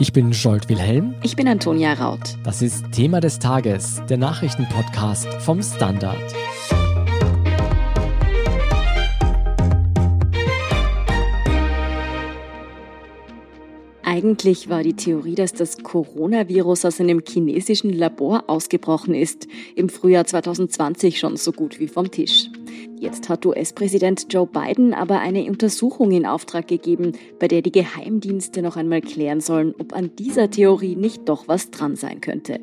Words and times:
Ich 0.00 0.12
bin 0.12 0.30
Jolt 0.30 0.68
Wilhelm. 0.68 1.16
Ich 1.24 1.34
bin 1.34 1.48
Antonia 1.48 1.92
Raut. 1.92 2.38
Das 2.44 2.62
ist 2.62 2.84
Thema 2.92 3.20
des 3.20 3.40
Tages, 3.40 4.00
der 4.08 4.16
Nachrichtenpodcast 4.16 5.26
vom 5.40 5.60
Standard. 5.60 6.16
Eigentlich 14.04 14.68
war 14.68 14.84
die 14.84 14.94
Theorie, 14.94 15.34
dass 15.34 15.52
das 15.52 15.78
Coronavirus 15.82 16.84
aus 16.84 17.00
einem 17.00 17.20
chinesischen 17.26 17.92
Labor 17.92 18.44
ausgebrochen 18.46 19.16
ist, 19.16 19.48
im 19.74 19.88
Frühjahr 19.88 20.26
2020 20.26 21.18
schon 21.18 21.36
so 21.36 21.50
gut 21.50 21.80
wie 21.80 21.88
vom 21.88 22.08
Tisch. 22.08 22.48
Jetzt 22.98 23.28
hat 23.28 23.46
US-Präsident 23.46 24.26
Joe 24.30 24.46
Biden 24.46 24.94
aber 24.94 25.20
eine 25.20 25.44
Untersuchung 25.44 26.10
in 26.10 26.26
Auftrag 26.26 26.68
gegeben, 26.68 27.12
bei 27.38 27.48
der 27.48 27.62
die 27.62 27.72
Geheimdienste 27.72 28.62
noch 28.62 28.76
einmal 28.76 29.00
klären 29.00 29.40
sollen, 29.40 29.74
ob 29.78 29.92
an 29.92 30.10
dieser 30.18 30.50
Theorie 30.50 30.96
nicht 30.96 31.28
doch 31.28 31.48
was 31.48 31.70
dran 31.70 31.96
sein 31.96 32.20
könnte. 32.20 32.60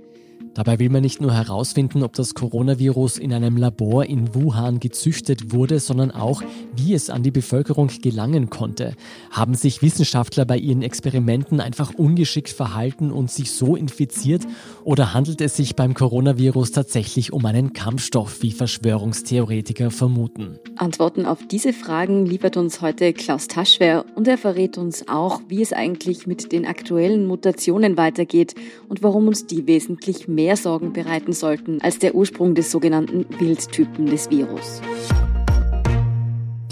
Dabei 0.56 0.80
will 0.80 0.90
man 0.90 1.02
nicht 1.02 1.20
nur 1.20 1.34
herausfinden, 1.34 2.02
ob 2.02 2.14
das 2.14 2.34
Coronavirus 2.34 3.18
in 3.18 3.34
einem 3.34 3.58
Labor 3.58 4.06
in 4.06 4.34
Wuhan 4.34 4.80
gezüchtet 4.80 5.52
wurde, 5.52 5.82
sondern 5.82 6.12
auch, 6.12 6.42
wie 6.74 6.94
es 6.94 7.10
an 7.10 7.24
die 7.24 7.32
Bevölkerung 7.32 7.90
gelangen 8.02 8.50
konnte. 8.50 8.94
Haben 9.32 9.56
sich 9.56 9.82
Wissenschaftler 9.82 10.46
bei 10.46 10.58
ihren 10.58 10.82
Experimenten 10.82 11.60
einfach 11.60 11.94
ungeschickt 11.94 12.48
verhalten 12.48 13.12
und 13.12 13.30
sich 13.30 13.52
so 13.52 13.76
infiziert? 13.76 14.48
Oder 14.86 15.16
handelt 15.16 15.42
es 15.42 15.56
sich 15.56 15.76
beim 15.76 15.96
Coronavirus 15.96 16.72
tatsächlich 16.72 17.34
um 17.34 17.44
einen 17.48 17.74
Kampfstoff, 17.74 18.44
wie 18.44 18.52
Verschwörungstheoretiker 18.52 19.90
vermuten? 19.90 20.60
Antworten 20.76 21.26
auf 21.26 21.40
diese 21.48 21.74
Fragen 21.74 22.28
liefert 22.28 22.56
uns 22.56 22.82
heute 22.82 23.12
Klaus 23.12 23.48
Taschwer 23.48 24.06
und 24.14 24.28
er 24.28 24.38
verrät 24.38 24.78
uns 24.78 25.08
auch, 25.08 25.42
wie 25.48 25.64
es 25.64 25.74
eigentlich 25.74 26.28
mit 26.28 26.52
den 26.52 26.68
aktuellen 26.68 27.26
Mutationen 27.26 27.98
weitergeht 27.98 28.54
und 28.88 29.02
warum 29.02 29.28
uns 29.28 29.48
die 29.48 29.66
wesentlich 29.66 30.28
mehr 30.28 30.56
Sorgen 30.56 30.94
bereiten 30.94 31.34
sollten 31.34 31.82
als 31.82 31.98
der 31.98 32.14
Ursprung 32.14 32.54
des 32.54 32.70
sogenannten 32.70 33.26
Wildtypen 33.40 34.06
des 34.06 34.30
Virus. 34.30 34.82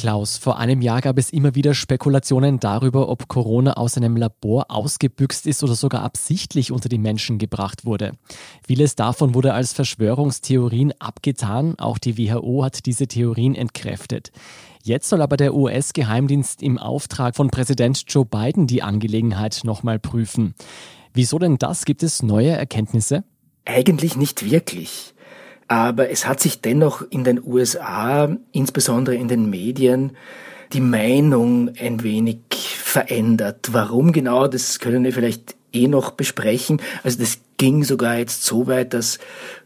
Klaus, 0.03 0.37
vor 0.37 0.59
einem 0.59 0.81
Jahr 0.81 0.99
gab 0.99 1.17
es 1.17 1.29
immer 1.29 1.55
wieder 1.55 1.73
Spekulationen 1.73 2.59
darüber, 2.59 3.07
ob 3.07 3.29
Corona 3.29 3.75
aus 3.75 3.95
einem 3.95 4.17
Labor 4.17 4.65
ausgebüxt 4.67 5.47
ist 5.47 5.63
oder 5.63 5.75
sogar 5.75 6.03
absichtlich 6.03 6.73
unter 6.73 6.89
die 6.89 6.97
Menschen 6.97 7.37
gebracht 7.37 7.85
wurde. 7.85 8.11
Vieles 8.67 8.95
davon 8.97 9.33
wurde 9.33 9.53
als 9.53 9.71
Verschwörungstheorien 9.71 10.91
abgetan, 10.99 11.79
auch 11.79 11.99
die 11.99 12.17
WHO 12.17 12.65
hat 12.65 12.85
diese 12.85 13.07
Theorien 13.07 13.55
entkräftet. 13.55 14.33
Jetzt 14.83 15.07
soll 15.07 15.21
aber 15.21 15.37
der 15.37 15.55
US-Geheimdienst 15.55 16.61
im 16.61 16.77
Auftrag 16.79 17.37
von 17.37 17.49
Präsident 17.49 18.03
Joe 18.09 18.25
Biden 18.25 18.67
die 18.67 18.83
Angelegenheit 18.83 19.61
nochmal 19.63 19.99
prüfen. 19.99 20.53
Wieso 21.13 21.39
denn 21.39 21.59
das? 21.59 21.85
Gibt 21.85 22.03
es 22.03 22.21
neue 22.21 22.49
Erkenntnisse? 22.49 23.23
Eigentlich 23.63 24.17
nicht 24.17 24.51
wirklich. 24.51 25.13
Aber 25.67 26.09
es 26.09 26.28
hat 26.28 26.39
sich 26.39 26.61
dennoch 26.61 27.03
in 27.09 27.23
den 27.23 27.42
USA, 27.44 28.36
insbesondere 28.52 29.16
in 29.16 29.28
den 29.28 29.50
Medien, 29.50 30.16
die 30.73 30.81
Meinung 30.81 31.72
ein 31.80 32.03
wenig 32.03 32.39
verändert. 32.52 33.70
Warum 33.72 34.11
genau, 34.11 34.47
das 34.47 34.80
können 34.80 35.03
wir 35.03 35.14
vielleicht 35.14 35.55
eh 35.73 35.88
noch 35.88 36.11
besprechen. 36.11 36.81
Also 37.03 37.19
das 37.19 37.39
ging 37.57 37.83
sogar 37.83 38.17
jetzt 38.17 38.43
so 38.43 38.67
weit, 38.67 38.93
dass 38.93 39.19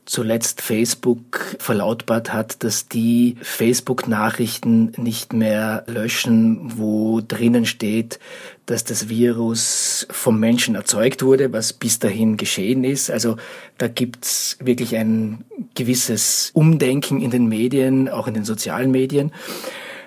zuletzt 0.05 0.61
Facebook 0.61 1.57
verlautbart 1.59 2.31
hat, 2.31 2.63
dass 2.63 2.87
die 2.87 3.37
Facebook-Nachrichten 3.41 4.93
nicht 4.97 5.33
mehr 5.33 5.83
löschen, 5.87 6.77
wo 6.77 7.21
drinnen 7.21 7.65
steht, 7.65 8.19
dass 8.65 8.83
das 8.83 9.09
Virus 9.09 10.07
vom 10.09 10.39
Menschen 10.39 10.75
erzeugt 10.75 11.23
wurde, 11.23 11.51
was 11.53 11.73
bis 11.73 11.99
dahin 11.99 12.37
geschehen 12.37 12.83
ist. 12.83 13.09
Also 13.09 13.37
da 13.77 13.87
gibt's 13.87 14.57
wirklich 14.61 14.95
ein 14.95 15.43
gewisses 15.75 16.51
Umdenken 16.53 17.21
in 17.21 17.31
den 17.31 17.47
Medien, 17.47 18.09
auch 18.09 18.27
in 18.27 18.33
den 18.33 18.45
sozialen 18.45 18.91
Medien. 18.91 19.31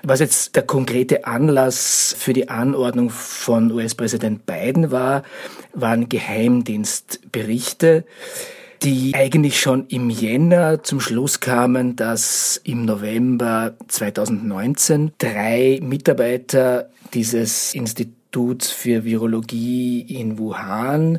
Was 0.03 0.21
jetzt 0.21 0.57
der 0.57 0.63
konkrete 0.63 1.27
Anlass 1.27 2.15
für 2.19 2.33
die 2.33 2.49
Anordnung 2.49 3.11
von 3.11 3.71
US-Präsident 3.71 4.47
Biden 4.47 4.91
war, 4.91 5.25
waren 5.75 6.09
Geheimdienstberichte, 6.09 8.05
die 8.83 9.13
eigentlich 9.15 9.61
schon 9.61 9.87
im 9.89 10.09
Jänner 10.09 10.83
zum 10.83 11.01
Schluss 11.01 11.41
kamen, 11.41 11.97
dass 11.97 12.59
im 12.65 12.87
November 12.87 13.75
2019 13.89 15.13
drei 15.19 15.81
Mitarbeiter 15.83 16.89
dieses 17.13 17.75
Instituts 17.75 18.71
für 18.71 19.05
Virologie 19.05 20.01
in 20.01 20.39
Wuhan 20.39 21.19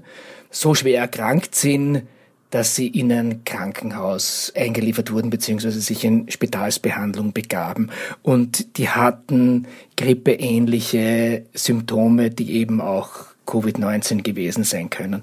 so 0.50 0.74
schwer 0.74 1.02
erkrankt 1.02 1.54
sind, 1.54 2.08
dass 2.52 2.76
sie 2.76 2.88
in 2.88 3.12
ein 3.12 3.44
Krankenhaus 3.46 4.52
eingeliefert 4.56 5.12
wurden 5.12 5.30
beziehungsweise 5.30 5.80
sich 5.82 6.04
in 6.04 6.30
Spitalsbehandlung 6.30 7.34
begaben. 7.34 7.90
Und 8.22 8.78
die 8.78 8.90
hatten 8.90 9.68
grippeähnliche 9.98 11.46
Symptome, 11.54 12.30
die 12.30 12.52
eben 12.52 12.82
auch 12.82 13.32
Covid-19 13.48 14.22
gewesen 14.22 14.64
sein 14.64 14.90
können. 14.90 15.22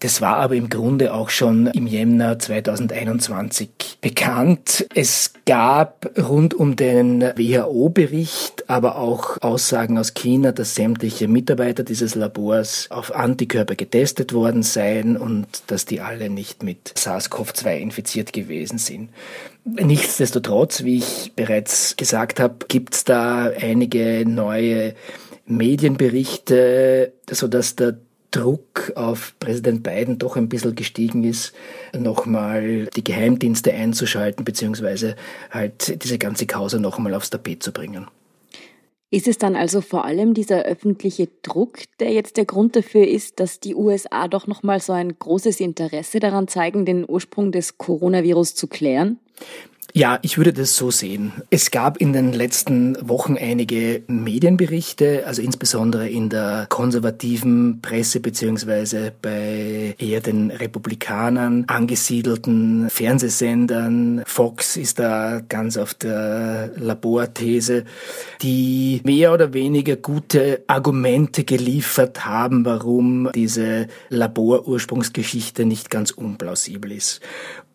Das 0.00 0.20
war 0.20 0.36
aber 0.36 0.54
im 0.54 0.68
Grunde 0.68 1.12
auch 1.12 1.28
schon 1.28 1.66
im 1.68 1.86
Jänner 1.88 2.38
2021 2.38 3.98
bekannt. 4.00 4.86
Es 4.94 5.32
gab 5.44 6.10
rund 6.16 6.54
um 6.54 6.76
den 6.76 7.22
WHO-Bericht 7.22 8.58
aber 8.68 8.96
auch 8.96 9.40
Aussagen 9.40 9.98
aus 9.98 10.14
China, 10.14 10.52
dass 10.52 10.74
sämtliche 10.74 11.26
Mitarbeiter 11.26 11.82
dieses 11.82 12.14
Labors 12.14 12.86
auf 12.90 13.14
Antikörper 13.14 13.74
getestet 13.74 14.32
worden 14.32 14.62
seien 14.62 15.16
und 15.16 15.46
dass 15.68 15.86
die 15.86 16.00
alle 16.00 16.28
nicht 16.28 16.62
mit 16.62 16.92
SARS-CoV-2 16.96 17.78
infiziert 17.78 18.32
gewesen 18.32 18.78
sind. 18.78 19.08
Nichtsdestotrotz, 19.64 20.84
wie 20.84 20.98
ich 20.98 21.32
bereits 21.34 21.96
gesagt 21.96 22.40
habe, 22.40 22.66
gibt 22.68 22.94
es 22.94 23.04
da 23.04 23.50
einige 23.58 24.24
neue 24.26 24.94
Medienberichte, 25.46 27.12
sodass 27.30 27.74
der 27.74 27.96
Druck 28.30 28.92
auf 28.94 29.34
Präsident 29.40 29.82
Biden 29.82 30.18
doch 30.18 30.36
ein 30.36 30.48
bisschen 30.48 30.74
gestiegen 30.74 31.24
ist, 31.24 31.54
nochmal 31.96 32.86
die 32.94 33.04
Geheimdienste 33.04 33.72
einzuschalten, 33.72 34.44
beziehungsweise 34.44 35.16
halt 35.50 36.02
diese 36.02 36.18
ganze 36.18 36.46
Causa 36.46 36.78
nochmal 36.78 37.14
aufs 37.14 37.30
Tapet 37.30 37.62
zu 37.62 37.72
bringen. 37.72 38.06
Ist 39.10 39.26
es 39.26 39.38
dann 39.38 39.56
also 39.56 39.80
vor 39.80 40.04
allem 40.04 40.34
dieser 40.34 40.64
öffentliche 40.64 41.28
Druck, 41.40 41.78
der 41.98 42.12
jetzt 42.12 42.36
der 42.36 42.44
Grund 42.44 42.76
dafür 42.76 43.08
ist, 43.08 43.40
dass 43.40 43.58
die 43.58 43.74
USA 43.74 44.28
doch 44.28 44.46
nochmal 44.46 44.80
so 44.80 44.92
ein 44.92 45.18
großes 45.18 45.60
Interesse 45.60 46.20
daran 46.20 46.46
zeigen, 46.46 46.84
den 46.84 47.08
Ursprung 47.08 47.50
des 47.50 47.78
Coronavirus 47.78 48.54
zu 48.54 48.66
klären? 48.66 49.18
Ja, 49.98 50.20
ich 50.22 50.38
würde 50.38 50.52
das 50.52 50.76
so 50.76 50.92
sehen. 50.92 51.32
Es 51.50 51.72
gab 51.72 51.96
in 51.96 52.12
den 52.12 52.32
letzten 52.32 52.96
Wochen 53.08 53.36
einige 53.36 54.04
Medienberichte, 54.06 55.24
also 55.26 55.42
insbesondere 55.42 56.08
in 56.08 56.28
der 56.28 56.66
konservativen 56.68 57.80
Presse 57.82 58.20
beziehungsweise 58.20 59.12
bei 59.20 59.96
eher 59.98 60.20
den 60.20 60.52
Republikanern 60.52 61.64
angesiedelten 61.66 62.88
Fernsehsendern. 62.90 64.22
Fox 64.24 64.76
ist 64.76 65.00
da 65.00 65.40
ganz 65.48 65.76
auf 65.76 65.94
der 65.94 66.70
Laborthese, 66.76 67.82
die 68.40 69.00
mehr 69.02 69.32
oder 69.32 69.52
weniger 69.52 69.96
gute 69.96 70.62
Argumente 70.68 71.42
geliefert 71.42 72.24
haben, 72.24 72.64
warum 72.64 73.30
diese 73.34 73.88
Laborursprungsgeschichte 74.10 75.64
nicht 75.64 75.90
ganz 75.90 76.12
unplausibel 76.12 76.92
ist. 76.92 77.20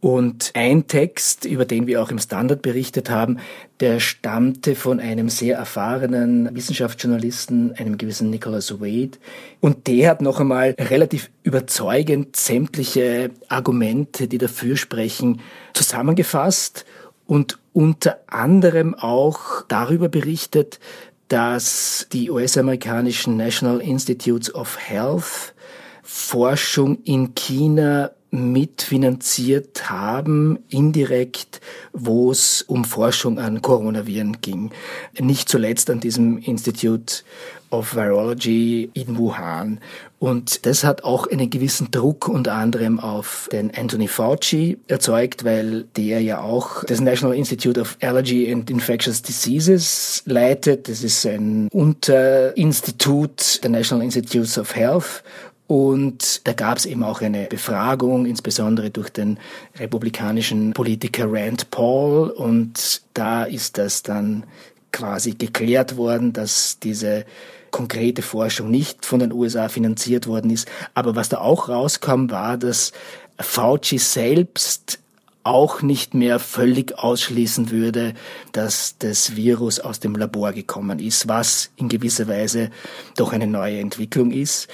Und 0.03 0.51
ein 0.53 0.87
Text, 0.87 1.45
über 1.45 1.63
den 1.63 1.87
wir 1.87 2.03
auch 2.03 2.11
im 2.11 2.19
Standard 2.19 2.61
berichtet 2.61 3.09
haben, 3.09 3.37
der 3.79 4.01
stammte 4.01 4.75
von 4.75 4.99
einem 4.99 5.29
sehr 5.29 5.55
erfahrenen 5.55 6.53
Wissenschaftsjournalisten, 6.53 7.71
einem 7.77 7.97
gewissen 7.97 8.29
Nicholas 8.29 8.81
Wade. 8.81 9.17
Und 9.61 9.87
der 9.87 10.09
hat 10.09 10.21
noch 10.21 10.41
einmal 10.41 10.75
relativ 10.77 11.31
überzeugend 11.43 12.35
sämtliche 12.35 13.31
Argumente, 13.47 14.27
die 14.27 14.39
dafür 14.39 14.75
sprechen, 14.75 15.39
zusammengefasst 15.73 16.83
und 17.25 17.57
unter 17.71 18.19
anderem 18.27 18.95
auch 18.95 19.61
darüber 19.69 20.09
berichtet, 20.09 20.81
dass 21.29 22.07
die 22.11 22.29
US-amerikanischen 22.29 23.37
National 23.37 23.79
Institutes 23.79 24.53
of 24.53 24.77
Health 24.77 25.53
Forschung 26.01 27.01
in 27.05 27.35
China 27.35 28.11
mitfinanziert 28.33 29.91
haben, 29.91 30.57
indirekt, 30.67 31.61
wo 31.93 32.31
es 32.31 32.63
um 32.63 32.83
Forschung 32.83 33.37
an 33.37 33.61
Coronaviren 33.61 34.41
ging. 34.41 34.71
Nicht 35.19 35.49
zuletzt 35.49 35.91
an 35.91 35.99
diesem 35.99 36.39
Institute 36.39 37.23
of 37.69 37.95
Virology 37.95 38.89
in 38.95 39.17
Wuhan. 39.19 39.79
Und 40.17 40.65
das 40.65 40.83
hat 40.83 41.03
auch 41.03 41.27
einen 41.27 41.49
gewissen 41.49 41.91
Druck 41.91 42.27
unter 42.27 42.53
anderem 42.53 42.99
auf 42.99 43.49
den 43.51 43.71
Anthony 43.75 44.07
Fauci 44.07 44.79
erzeugt, 44.87 45.43
weil 45.43 45.83
der 45.95 46.21
ja 46.21 46.41
auch 46.41 46.83
das 46.85 47.01
National 47.01 47.35
Institute 47.35 47.79
of 47.79 47.97
Allergy 48.01 48.51
and 48.51 48.69
Infectious 48.69 49.21
Diseases 49.21 50.23
leitet. 50.25 50.87
Das 50.87 51.03
ist 51.03 51.25
ein 51.25 51.67
Unterinstitut 51.71 53.63
der 53.63 53.69
National 53.69 54.03
Institutes 54.03 54.57
of 54.57 54.75
Health 54.75 55.23
Und 55.67 56.45
da 56.45 56.53
gab 56.53 56.77
es 56.77 56.85
eben 56.85 57.03
auch 57.03 57.21
eine 57.21 57.45
Befragung, 57.45 58.25
insbesondere 58.25 58.89
durch 58.89 59.09
den 59.09 59.39
republikanischen 59.77 60.73
Politiker 60.73 61.25
Rand 61.27 61.71
Paul. 61.71 62.29
Und 62.29 63.01
da 63.13 63.43
ist 63.43 63.77
das 63.77 64.03
dann 64.03 64.45
quasi 64.91 65.31
geklärt 65.31 65.97
worden, 65.97 66.33
dass 66.33 66.79
diese 66.79 67.25
konkrete 67.71 68.21
Forschung 68.21 68.69
nicht 68.69 69.05
von 69.05 69.19
den 69.19 69.33
USA 69.33 69.67
finanziert 69.67 70.27
worden 70.27 70.51
ist. 70.51 70.69
Aber 70.93 71.15
was 71.15 71.29
da 71.29 71.39
auch 71.39 71.69
rauskam, 71.69 72.29
war, 72.29 72.57
dass 72.57 72.91
Fauci 73.39 73.97
selbst 73.97 74.99
auch 75.43 75.81
nicht 75.81 76.13
mehr 76.13 76.39
völlig 76.39 76.97
ausschließen 76.97 77.69
würde, 77.69 78.13
dass 78.53 78.95
das 78.99 79.35
Virus 79.35 79.79
aus 79.79 79.99
dem 79.99 80.15
Labor 80.15 80.53
gekommen 80.53 80.99
ist, 80.99 81.27
was 81.27 81.71
in 81.75 81.89
gewisser 81.89 82.27
Weise 82.27 82.69
doch 83.17 83.33
eine 83.33 83.47
neue 83.47 83.79
Entwicklung 83.79 84.31
ist. 84.31 84.69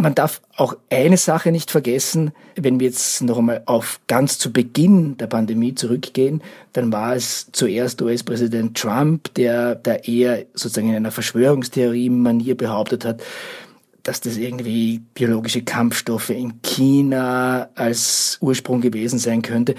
Man 0.00 0.14
darf 0.14 0.40
auch 0.54 0.76
eine 0.90 1.16
Sache 1.16 1.50
nicht 1.50 1.72
vergessen, 1.72 2.30
wenn 2.54 2.78
wir 2.78 2.86
jetzt 2.86 3.20
noch 3.20 3.38
einmal 3.38 3.64
auf 3.66 3.98
ganz 4.06 4.38
zu 4.38 4.52
Beginn 4.52 5.16
der 5.16 5.26
Pandemie 5.26 5.74
zurückgehen, 5.74 6.40
dann 6.72 6.92
war 6.92 7.16
es 7.16 7.48
zuerst 7.50 8.00
US-Präsident 8.00 8.78
Trump, 8.78 9.34
der 9.34 9.74
da 9.74 9.94
eher 9.94 10.46
sozusagen 10.54 10.90
in 10.90 10.94
einer 10.94 11.10
Verschwörungstheorie-Manier 11.10 12.56
behauptet 12.56 13.04
hat, 13.04 13.24
dass 14.04 14.20
das 14.20 14.36
irgendwie 14.36 15.00
biologische 15.14 15.62
Kampfstoffe 15.62 16.30
in 16.30 16.62
China 16.62 17.68
als 17.74 18.38
Ursprung 18.40 18.80
gewesen 18.80 19.18
sein 19.18 19.42
könnte. 19.42 19.74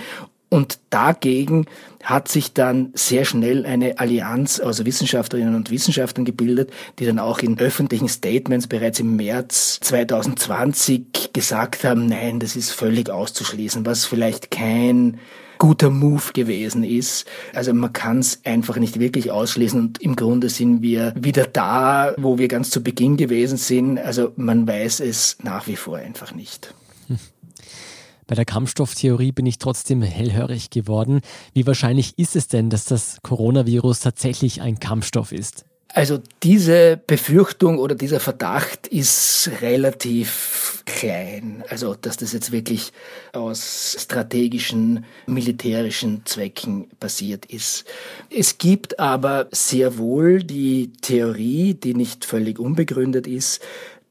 Und 0.49 0.79
dagegen 0.89 1.65
hat 2.03 2.27
sich 2.27 2.53
dann 2.53 2.91
sehr 2.95 3.23
schnell 3.23 3.65
eine 3.65 3.99
Allianz 3.99 4.59
aus 4.59 4.83
Wissenschaftlerinnen 4.83 5.53
und 5.55 5.69
Wissenschaftlern 5.69 6.25
gebildet, 6.25 6.71
die 6.97 7.05
dann 7.05 7.19
auch 7.19 7.39
in 7.39 7.59
öffentlichen 7.59 8.09
Statements 8.09 8.67
bereits 8.67 8.99
im 8.99 9.15
März 9.15 9.79
2020 9.81 11.33
gesagt 11.33 11.83
haben, 11.83 12.07
nein, 12.07 12.39
das 12.39 12.55
ist 12.55 12.71
völlig 12.71 13.09
auszuschließen, 13.09 13.85
was 13.85 14.05
vielleicht 14.05 14.49
kein 14.49 15.19
guter 15.59 15.89
Move 15.89 16.31
gewesen 16.33 16.83
ist. 16.83 17.27
Also 17.53 17.73
man 17.73 17.93
kann 17.93 18.19
es 18.19 18.39
einfach 18.45 18.77
nicht 18.77 18.99
wirklich 18.99 19.29
ausschließen 19.29 19.79
und 19.79 20.01
im 20.01 20.15
Grunde 20.15 20.49
sind 20.49 20.81
wir 20.81 21.13
wieder 21.19 21.45
da, 21.45 22.15
wo 22.17 22.39
wir 22.39 22.47
ganz 22.47 22.71
zu 22.71 22.81
Beginn 22.81 23.17
gewesen 23.17 23.57
sind. 23.57 23.99
Also 23.99 24.31
man 24.37 24.67
weiß 24.67 25.01
es 25.01 25.37
nach 25.43 25.67
wie 25.67 25.75
vor 25.75 25.97
einfach 25.97 26.33
nicht. 26.33 26.73
Bei 28.29 28.35
der 28.35 28.45
Kampfstofftheorie 28.45 29.31
bin 29.31 29.47
ich 29.47 29.57
trotzdem 29.57 30.03
hellhörig 30.03 30.69
geworden. 30.69 31.21
Wie 31.55 31.65
wahrscheinlich 31.65 32.19
ist 32.19 32.35
es 32.35 32.47
denn, 32.47 32.69
dass 32.69 32.85
das 32.85 33.17
Coronavirus 33.23 34.01
tatsächlich 34.01 34.61
ein 34.61 34.79
Kampfstoff 34.79 35.31
ist? 35.31 35.65
Also 35.95 36.19
diese 36.43 37.01
Befürchtung 37.07 37.79
oder 37.79 37.95
dieser 37.95 38.19
Verdacht 38.19 38.85
ist 38.85 39.49
relativ 39.61 40.83
klein. 40.85 41.63
Also 41.69 41.95
dass 41.95 42.17
das 42.17 42.31
jetzt 42.31 42.51
wirklich 42.51 42.93
aus 43.33 43.97
strategischen, 43.99 45.05
militärischen 45.25 46.23
Zwecken 46.25 46.87
passiert 46.99 47.47
ist. 47.47 47.85
Es 48.29 48.59
gibt 48.59 48.99
aber 48.99 49.47
sehr 49.51 49.97
wohl 49.97 50.43
die 50.43 50.93
Theorie, 51.01 51.73
die 51.73 51.95
nicht 51.95 52.25
völlig 52.25 52.59
unbegründet 52.59 53.25
ist, 53.25 53.59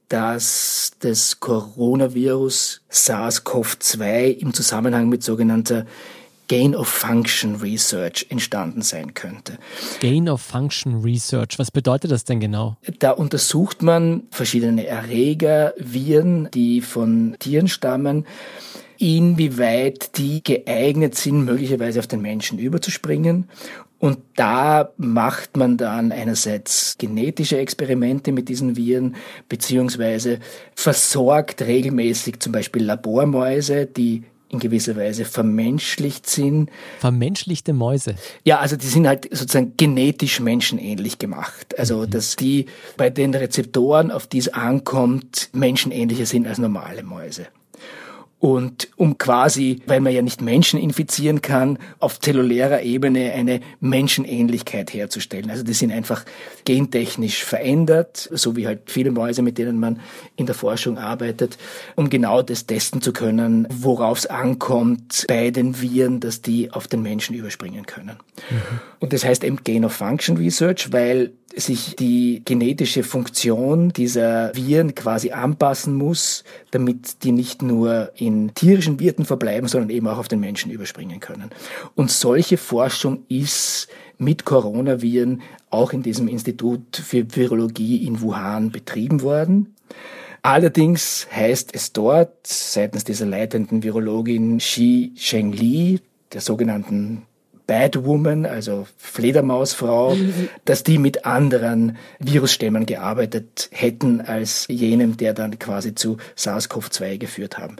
dass 0.08 0.92
das 1.00 1.40
Coronavirus 1.40 2.80
SARS-CoV-2 2.90 4.30
im 4.38 4.54
Zusammenhang 4.54 5.08
mit 5.08 5.22
sogenannter 5.22 5.86
Gain 6.48 6.74
of 6.74 6.88
Function 6.88 7.56
Research 7.56 8.26
entstanden 8.30 8.80
sein 8.80 9.12
könnte. 9.12 9.58
Gain 10.00 10.30
of 10.30 10.40
Function 10.40 11.02
Research, 11.02 11.58
was 11.58 11.70
bedeutet 11.70 12.10
das 12.10 12.24
denn 12.24 12.40
genau? 12.40 12.78
Da 13.00 13.10
untersucht 13.10 13.82
man 13.82 14.22
verschiedene 14.30 14.86
Erreger, 14.86 15.74
Viren, 15.76 16.48
die 16.52 16.80
von 16.80 17.36
Tieren 17.38 17.68
stammen, 17.68 18.26
inwieweit 18.96 20.16
die 20.16 20.42
geeignet 20.42 21.16
sind, 21.16 21.44
möglicherweise 21.44 22.00
auf 22.00 22.06
den 22.06 22.22
Menschen 22.22 22.58
überzuspringen 22.58 23.46
und 23.98 24.18
da 24.36 24.92
macht 24.96 25.56
man 25.56 25.76
dann 25.76 26.12
einerseits 26.12 26.96
genetische 26.98 27.58
Experimente 27.58 28.30
mit 28.30 28.48
diesen 28.48 28.76
Viren, 28.76 29.16
beziehungsweise 29.48 30.38
versorgt 30.74 31.62
regelmäßig 31.62 32.38
zum 32.38 32.52
Beispiel 32.52 32.84
Labormäuse, 32.84 33.86
die 33.86 34.22
in 34.50 34.60
gewisser 34.60 34.96
Weise 34.96 35.24
vermenschlicht 35.24 36.28
sind. 36.28 36.70
Vermenschlichte 37.00 37.72
Mäuse? 37.72 38.14
Ja, 38.44 38.60
also 38.60 38.76
die 38.76 38.86
sind 38.86 39.06
halt 39.06 39.28
sozusagen 39.30 39.74
genetisch 39.76 40.40
menschenähnlich 40.40 41.18
gemacht. 41.18 41.78
Also, 41.78 41.98
mhm. 41.98 42.10
dass 42.10 42.36
die 42.36 42.66
bei 42.96 43.10
den 43.10 43.34
Rezeptoren, 43.34 44.10
auf 44.10 44.26
die 44.26 44.38
es 44.38 44.48
ankommt, 44.48 45.50
menschenähnlicher 45.52 46.24
sind 46.26 46.46
als 46.46 46.58
normale 46.58 47.02
Mäuse. 47.02 47.48
Und 48.40 48.88
um 48.94 49.18
quasi, 49.18 49.82
weil 49.86 50.00
man 50.00 50.12
ja 50.12 50.22
nicht 50.22 50.42
Menschen 50.42 50.78
infizieren 50.78 51.42
kann, 51.42 51.76
auf 51.98 52.20
zellulärer 52.20 52.82
Ebene 52.82 53.32
eine 53.32 53.60
Menschenähnlichkeit 53.80 54.94
herzustellen. 54.94 55.50
Also 55.50 55.64
die 55.64 55.72
sind 55.72 55.90
einfach 55.90 56.24
gentechnisch 56.64 57.42
verändert, 57.42 58.28
so 58.32 58.54
wie 58.54 58.68
halt 58.68 58.82
viele 58.86 59.10
Mäuse, 59.10 59.42
mit 59.42 59.58
denen 59.58 59.80
man 59.80 60.00
in 60.36 60.46
der 60.46 60.54
Forschung 60.54 60.98
arbeitet, 60.98 61.58
um 61.96 62.10
genau 62.10 62.42
das 62.42 62.66
testen 62.66 63.02
zu 63.02 63.12
können, 63.12 63.66
worauf 63.70 64.18
es 64.18 64.26
ankommt 64.26 65.24
bei 65.26 65.50
den 65.50 65.80
Viren, 65.80 66.20
dass 66.20 66.40
die 66.40 66.70
auf 66.70 66.86
den 66.86 67.02
Menschen 67.02 67.34
überspringen 67.34 67.86
können. 67.86 68.18
Mhm. 68.50 68.80
Und 69.00 69.12
das 69.12 69.24
heißt 69.24 69.42
eben 69.42 69.64
Gain 69.64 69.84
of 69.84 69.92
Function 69.92 70.36
Research, 70.36 70.92
weil 70.92 71.32
sich 71.56 71.96
die 71.96 72.42
genetische 72.44 73.02
Funktion 73.02 73.92
dieser 73.92 74.54
Viren 74.54 74.94
quasi 74.94 75.32
anpassen 75.32 75.94
muss, 75.94 76.44
damit 76.70 77.24
die 77.24 77.32
nicht 77.32 77.62
nur 77.62 78.12
in 78.16 78.27
tierischen 78.54 79.00
Wirten 79.00 79.24
verbleiben, 79.24 79.68
sondern 79.68 79.90
eben 79.90 80.06
auch 80.08 80.18
auf 80.18 80.28
den 80.28 80.40
Menschen 80.40 80.70
überspringen 80.70 81.20
können. 81.20 81.50
Und 81.94 82.10
solche 82.10 82.56
Forschung 82.56 83.24
ist 83.28 83.88
mit 84.18 84.44
Coronaviren 84.44 85.42
auch 85.70 85.92
in 85.92 86.02
diesem 86.02 86.28
Institut 86.28 86.96
für 86.96 87.36
Virologie 87.36 88.06
in 88.06 88.20
Wuhan 88.20 88.70
betrieben 88.70 89.22
worden. 89.22 89.74
Allerdings 90.42 91.26
heißt 91.34 91.74
es 91.74 91.92
dort 91.92 92.46
seitens 92.46 93.04
dieser 93.04 93.26
leitenden 93.26 93.82
Virologin 93.82 94.58
Xi 94.58 95.12
Shengli, 95.16 96.00
der 96.32 96.40
sogenannten 96.40 97.22
Batwoman, 97.68 98.46
also 98.46 98.88
Fledermausfrau, 98.96 100.14
mhm. 100.14 100.48
dass 100.64 100.84
die 100.84 100.96
mit 100.96 101.26
anderen 101.26 101.98
Virusstämmen 102.18 102.86
gearbeitet 102.86 103.68
hätten 103.70 104.22
als 104.22 104.64
jenem, 104.68 105.18
der 105.18 105.34
dann 105.34 105.58
quasi 105.58 105.94
zu 105.94 106.16
SARS-CoV-2 106.34 107.18
geführt 107.18 107.58
haben. 107.58 107.76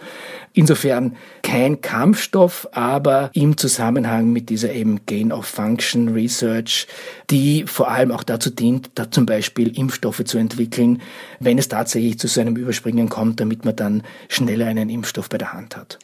Insofern 0.53 1.17
kein 1.43 1.81
Kampfstoff, 1.81 2.69
aber 2.73 3.31
im 3.33 3.57
Zusammenhang 3.57 4.31
mit 4.31 4.51
dieser 4.51 4.73
eben 4.75 5.07
Gain 5.07 5.33
of 5.33 5.47
Function 5.47 6.09
Research, 6.09 6.87
die 7.31 7.65
vor 7.67 7.91
allem 7.91 8.13
auch 8.13 8.25
dazu 8.25 8.51
dient, 8.51 8.91
da 8.95 9.11
zum 9.11 9.25
Beispiel 9.25 9.75
Impfstoffe 9.77 10.23
zu 10.23 10.37
entwickeln, 10.37 11.01
wenn 11.41 11.57
es 11.57 11.69
tatsächlich 11.69 12.19
zu 12.19 12.29
so 12.29 12.43
einem 12.43 12.57
Überspringen 12.57 13.09
kommt, 13.09 13.41
damit 13.41 13.65
man 13.65 13.75
dann 13.75 14.03
schneller 14.29 14.67
einen 14.67 14.91
Impfstoff 14.91 15.31
bei 15.31 15.39
der 15.39 15.55
Hand 15.55 15.79
hat. 15.79 15.99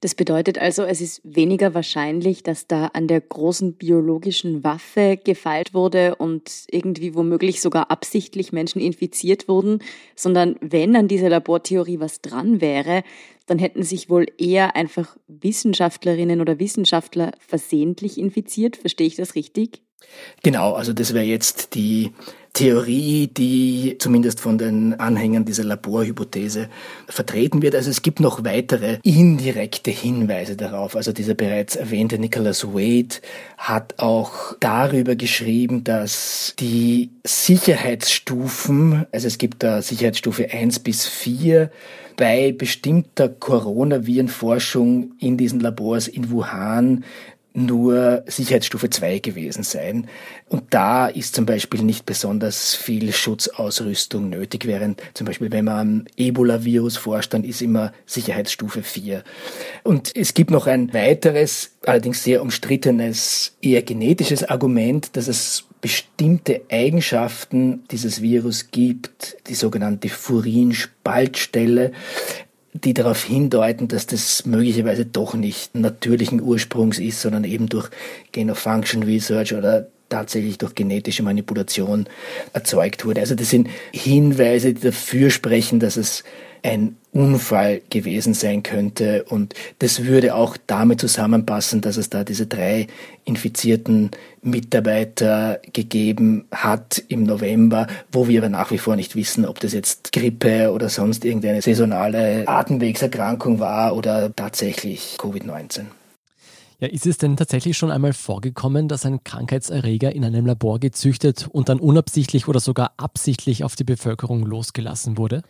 Das 0.00 0.14
bedeutet 0.14 0.58
also, 0.58 0.82
es 0.82 1.00
ist 1.00 1.20
weniger 1.24 1.72
wahrscheinlich, 1.72 2.42
dass 2.42 2.66
da 2.66 2.86
an 2.88 3.08
der 3.08 3.20
großen 3.20 3.74
biologischen 3.74 4.62
Waffe 4.62 5.16
gefeilt 5.22 5.72
wurde 5.72 6.16
und 6.16 6.66
irgendwie 6.70 7.14
womöglich 7.14 7.62
sogar 7.62 7.90
absichtlich 7.90 8.52
Menschen 8.52 8.80
infiziert 8.80 9.48
wurden, 9.48 9.80
sondern 10.14 10.56
wenn 10.60 10.94
an 10.96 11.08
dieser 11.08 11.30
Labortheorie 11.30 11.98
was 11.98 12.20
dran 12.20 12.60
wäre, 12.60 13.04
dann 13.46 13.58
hätten 13.58 13.82
sich 13.82 14.10
wohl 14.10 14.26
eher 14.38 14.76
einfach 14.76 15.16
Wissenschaftlerinnen 15.28 16.40
oder 16.40 16.58
Wissenschaftler 16.58 17.32
versehentlich 17.38 18.18
infiziert. 18.18 18.76
Verstehe 18.76 19.06
ich 19.06 19.16
das 19.16 19.34
richtig? 19.34 19.82
Genau, 20.42 20.74
also 20.74 20.92
das 20.92 21.14
wäre 21.14 21.24
jetzt 21.24 21.74
die 21.74 22.12
Theorie, 22.56 23.26
die 23.26 23.96
zumindest 23.98 24.40
von 24.40 24.56
den 24.56 24.98
Anhängern 24.98 25.44
dieser 25.44 25.62
Laborhypothese 25.62 26.70
vertreten 27.06 27.60
wird. 27.60 27.74
Also 27.74 27.90
es 27.90 28.00
gibt 28.00 28.18
noch 28.18 28.44
weitere 28.44 28.96
indirekte 29.02 29.90
Hinweise 29.90 30.56
darauf. 30.56 30.96
Also 30.96 31.12
dieser 31.12 31.34
bereits 31.34 31.76
erwähnte 31.76 32.18
Nicholas 32.18 32.66
Wade 32.68 33.16
hat 33.58 33.98
auch 33.98 34.54
darüber 34.58 35.16
geschrieben, 35.16 35.84
dass 35.84 36.54
die 36.58 37.10
Sicherheitsstufen, 37.24 39.04
also 39.12 39.26
es 39.26 39.36
gibt 39.36 39.62
da 39.62 39.82
Sicherheitsstufe 39.82 40.50
1 40.50 40.78
bis 40.78 41.06
4, 41.06 41.70
bei 42.16 42.52
bestimmter 42.52 43.28
Coronavirenforschung 43.28 45.12
in 45.18 45.36
diesen 45.36 45.60
Labors 45.60 46.08
in 46.08 46.30
Wuhan 46.30 47.04
nur 47.56 48.22
Sicherheitsstufe 48.26 48.90
2 48.90 49.18
gewesen 49.18 49.62
sein. 49.62 50.08
Und 50.48 50.64
da 50.70 51.06
ist 51.06 51.34
zum 51.34 51.46
Beispiel 51.46 51.82
nicht 51.82 52.06
besonders 52.06 52.74
viel 52.74 53.12
Schutzausrüstung 53.12 54.28
nötig, 54.28 54.66
während 54.66 55.02
zum 55.14 55.26
Beispiel, 55.26 55.50
wenn 55.50 55.64
man 55.64 55.78
am 55.78 56.04
Ebola-Virus 56.16 56.96
forscht, 56.98 57.32
dann 57.34 57.44
ist 57.44 57.62
immer 57.62 57.92
Sicherheitsstufe 58.04 58.82
4. 58.82 59.24
Und 59.82 60.14
es 60.14 60.34
gibt 60.34 60.50
noch 60.50 60.66
ein 60.66 60.92
weiteres, 60.92 61.72
allerdings 61.84 62.22
sehr 62.22 62.42
umstrittenes, 62.42 63.56
eher 63.62 63.82
genetisches 63.82 64.44
Argument, 64.44 65.16
dass 65.16 65.26
es 65.26 65.64
bestimmte 65.80 66.62
Eigenschaften 66.70 67.84
dieses 67.90 68.20
Virus 68.20 68.70
gibt, 68.70 69.36
die 69.46 69.54
sogenannte 69.54 70.08
Furin-Spaltstelle, 70.08 71.92
die 72.84 72.94
darauf 72.94 73.24
hindeuten, 73.24 73.88
dass 73.88 74.06
das 74.06 74.46
möglicherweise 74.46 75.04
doch 75.06 75.34
nicht 75.34 75.74
natürlichen 75.74 76.40
Ursprungs 76.40 76.98
ist, 76.98 77.20
sondern 77.20 77.44
eben 77.44 77.68
durch 77.68 77.90
Genofunction 78.32 79.02
Research 79.02 79.54
oder 79.54 79.88
tatsächlich 80.08 80.58
durch 80.58 80.74
genetische 80.74 81.22
Manipulation 81.22 82.06
erzeugt 82.52 83.04
wurde. 83.04 83.20
Also 83.20 83.34
das 83.34 83.50
sind 83.50 83.68
Hinweise, 83.92 84.74
die 84.74 84.80
dafür 84.80 85.30
sprechen, 85.30 85.80
dass 85.80 85.96
es 85.96 86.24
ein 86.62 86.96
Unfall 87.12 87.80
gewesen 87.90 88.34
sein 88.34 88.62
könnte. 88.62 89.24
Und 89.24 89.54
das 89.78 90.04
würde 90.04 90.34
auch 90.34 90.56
damit 90.66 91.00
zusammenpassen, 91.00 91.80
dass 91.80 91.96
es 91.96 92.10
da 92.10 92.24
diese 92.24 92.46
drei 92.46 92.88
infizierten 93.24 94.10
Mitarbeiter 94.42 95.60
gegeben 95.72 96.46
hat 96.52 97.02
im 97.08 97.22
November, 97.22 97.86
wo 98.12 98.28
wir 98.28 98.40
aber 98.40 98.48
nach 98.48 98.70
wie 98.70 98.78
vor 98.78 98.96
nicht 98.96 99.16
wissen, 99.16 99.46
ob 99.46 99.60
das 99.60 99.72
jetzt 99.72 100.12
Grippe 100.12 100.72
oder 100.72 100.88
sonst 100.88 101.24
irgendeine 101.24 101.62
saisonale 101.62 102.46
Atemwegserkrankung 102.46 103.60
war 103.60 103.96
oder 103.96 104.34
tatsächlich 104.34 105.16
Covid-19. 105.18 105.84
Ja, 106.78 106.88
ist 106.88 107.06
es 107.06 107.16
denn 107.16 107.38
tatsächlich 107.38 107.74
schon 107.78 107.90
einmal 107.90 108.12
vorgekommen, 108.12 108.86
dass 108.86 109.06
ein 109.06 109.24
Krankheitserreger 109.24 110.14
in 110.14 110.26
einem 110.26 110.44
Labor 110.44 110.78
gezüchtet 110.78 111.48
und 111.50 111.70
dann 111.70 111.80
unabsichtlich 111.80 112.48
oder 112.48 112.60
sogar 112.60 112.92
absichtlich 112.98 113.64
auf 113.64 113.76
die 113.76 113.84
Bevölkerung 113.84 114.44
losgelassen 114.44 115.16
wurde? 115.16 115.40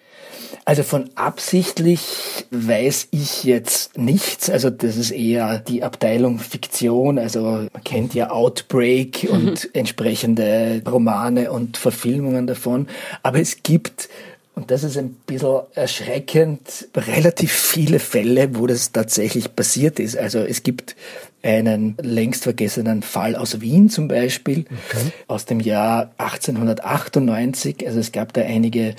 Also 0.65 0.85
von 0.85 1.11
absichtlich 1.17 2.01
weiß 2.53 3.09
ich 3.11 3.43
jetzt 3.43 3.99
nichts. 3.99 4.49
Also 4.49 4.71
das 4.71 4.97
ist 4.97 5.11
eher 5.11 5.59
die 5.59 5.83
Abteilung 5.83 6.39
Fiktion. 6.39 7.19
Also 7.19 7.41
man 7.43 7.85
kennt 7.85 8.15
ja 8.15 8.31
Outbreak 8.31 9.27
und 9.29 9.75
entsprechende 9.75 10.81
Romane 10.89 11.51
und 11.51 11.77
Verfilmungen 11.77 12.47
davon. 12.47 12.87
Aber 13.25 13.41
es 13.41 13.65
gibt 13.65 14.09
und 14.57 14.71
das 14.71 14.85
ist 14.85 14.97
ein 14.97 15.11
bisschen 15.27 15.61
erschreckend. 15.75 16.89
Relativ 16.97 17.53
viele 17.53 17.99
Fälle, 17.99 18.57
wo 18.57 18.67
das 18.67 18.91
tatsächlich 18.91 19.55
passiert 19.55 20.01
ist. 20.01 20.17
Also 20.17 20.39
es 20.39 20.63
gibt 20.63 20.97
einen 21.43 21.95
längst 22.01 22.45
vergessenen 22.45 23.03
Fall 23.03 23.37
aus 23.37 23.61
Wien 23.61 23.91
zum 23.91 24.09
Beispiel, 24.09 24.61
okay. 24.89 25.13
aus 25.29 25.45
dem 25.45 25.61
Jahr 25.61 26.11
1898. 26.17 27.87
Also 27.87 28.01
es 28.01 28.13
gab 28.13 28.33
da 28.33 28.41
einige 28.41 28.95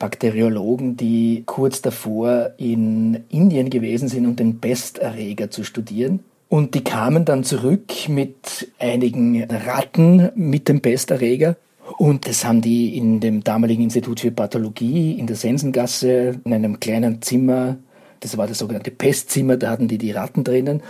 Bakteriologen, 0.00 0.96
die 0.96 1.44
kurz 1.46 1.80
davor 1.80 2.50
in 2.56 3.22
Indien 3.28 3.70
gewesen 3.70 4.08
sind, 4.08 4.26
um 4.26 4.34
den 4.34 4.58
Pesterreger 4.58 5.48
zu 5.48 5.62
studieren. 5.62 6.24
Und 6.48 6.74
die 6.74 6.82
kamen 6.82 7.24
dann 7.24 7.44
zurück 7.44 8.08
mit 8.08 8.72
einigen 8.80 9.44
Ratten 9.44 10.30
mit 10.34 10.68
dem 10.68 10.80
Pesterreger 10.80 11.56
und 11.96 12.28
das 12.28 12.44
haben 12.44 12.60
die 12.60 12.96
in 12.96 13.20
dem 13.20 13.42
damaligen 13.42 13.82
Institut 13.82 14.20
für 14.20 14.30
Pathologie 14.30 15.12
in 15.12 15.26
der 15.26 15.36
Sensengasse 15.36 16.40
in 16.44 16.52
einem 16.52 16.80
kleinen 16.80 17.22
Zimmer, 17.22 17.78
das 18.20 18.36
war 18.36 18.46
das 18.46 18.58
sogenannte 18.58 18.90
Pestzimmer, 18.90 19.56
da 19.56 19.70
hatten 19.70 19.88
die 19.88 19.98
die 19.98 20.10
Ratten 20.10 20.44
drinnen. 20.44 20.82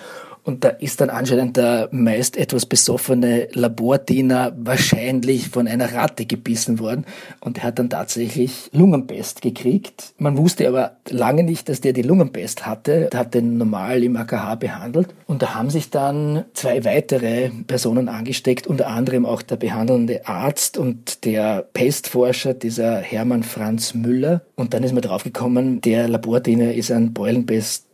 Und 0.45 0.65
da 0.65 0.69
ist 0.69 1.01
dann 1.01 1.11
anscheinend 1.11 1.57
der 1.57 1.89
meist 1.93 2.37
etwas 2.37 2.67
besoffene 2.67 3.49
Labordiener 3.53 4.53
wahrscheinlich 4.57 5.49
von 5.49 5.69
einer 5.69 5.93
Ratte 5.93 6.27
gebissen 6.27 6.79
worden 6.79 7.05
und 7.41 7.59
er 7.59 7.65
hat 7.65 7.79
dann 7.79 7.91
tatsächlich 7.91 8.71
Lungenpest 8.73 9.43
gekriegt. 9.43 10.15
Man 10.19 10.37
wusste 10.37 10.69
aber 10.69 10.97
lange 11.09 11.43
nicht, 11.43 11.69
dass 11.69 11.81
der 11.81 11.93
die 11.93 12.03
Lungenpest 12.03 12.67
hatte, 12.67 13.09
der 13.13 13.21
hat 13.21 13.35
den 13.35 13.59
normal 13.59 14.03
im 14.03 14.17
AKH 14.17 14.57
behandelt 14.57 15.09
und 15.27 15.43
da 15.43 15.55
haben 15.55 15.71
sich 15.71 15.91
dann 15.91 16.45
zwei 16.55 16.85
weitere 16.85 17.51
Personen 17.67 18.09
angesteckt, 18.09 18.67
unter 18.67 18.89
anderem 18.89 19.27
auch 19.27 19.43
der 19.43 19.57
behandelnde 19.57 20.27
Arzt 20.27 20.79
und 20.79 21.25
der 21.25 21.63
Pestforscher, 21.73 22.55
dieser 22.55 22.99
Hermann 22.99 23.43
Franz 23.43 23.95
Müller. 23.95 24.43
Und 24.57 24.75
dann 24.75 24.83
ist 24.83 24.93
man 24.93 25.03
draufgekommen, 25.03 25.81
der 25.81 26.09
Labordiener 26.09 26.75
ist 26.75 26.91
an 26.91 27.13
Beulenpest 27.13 27.88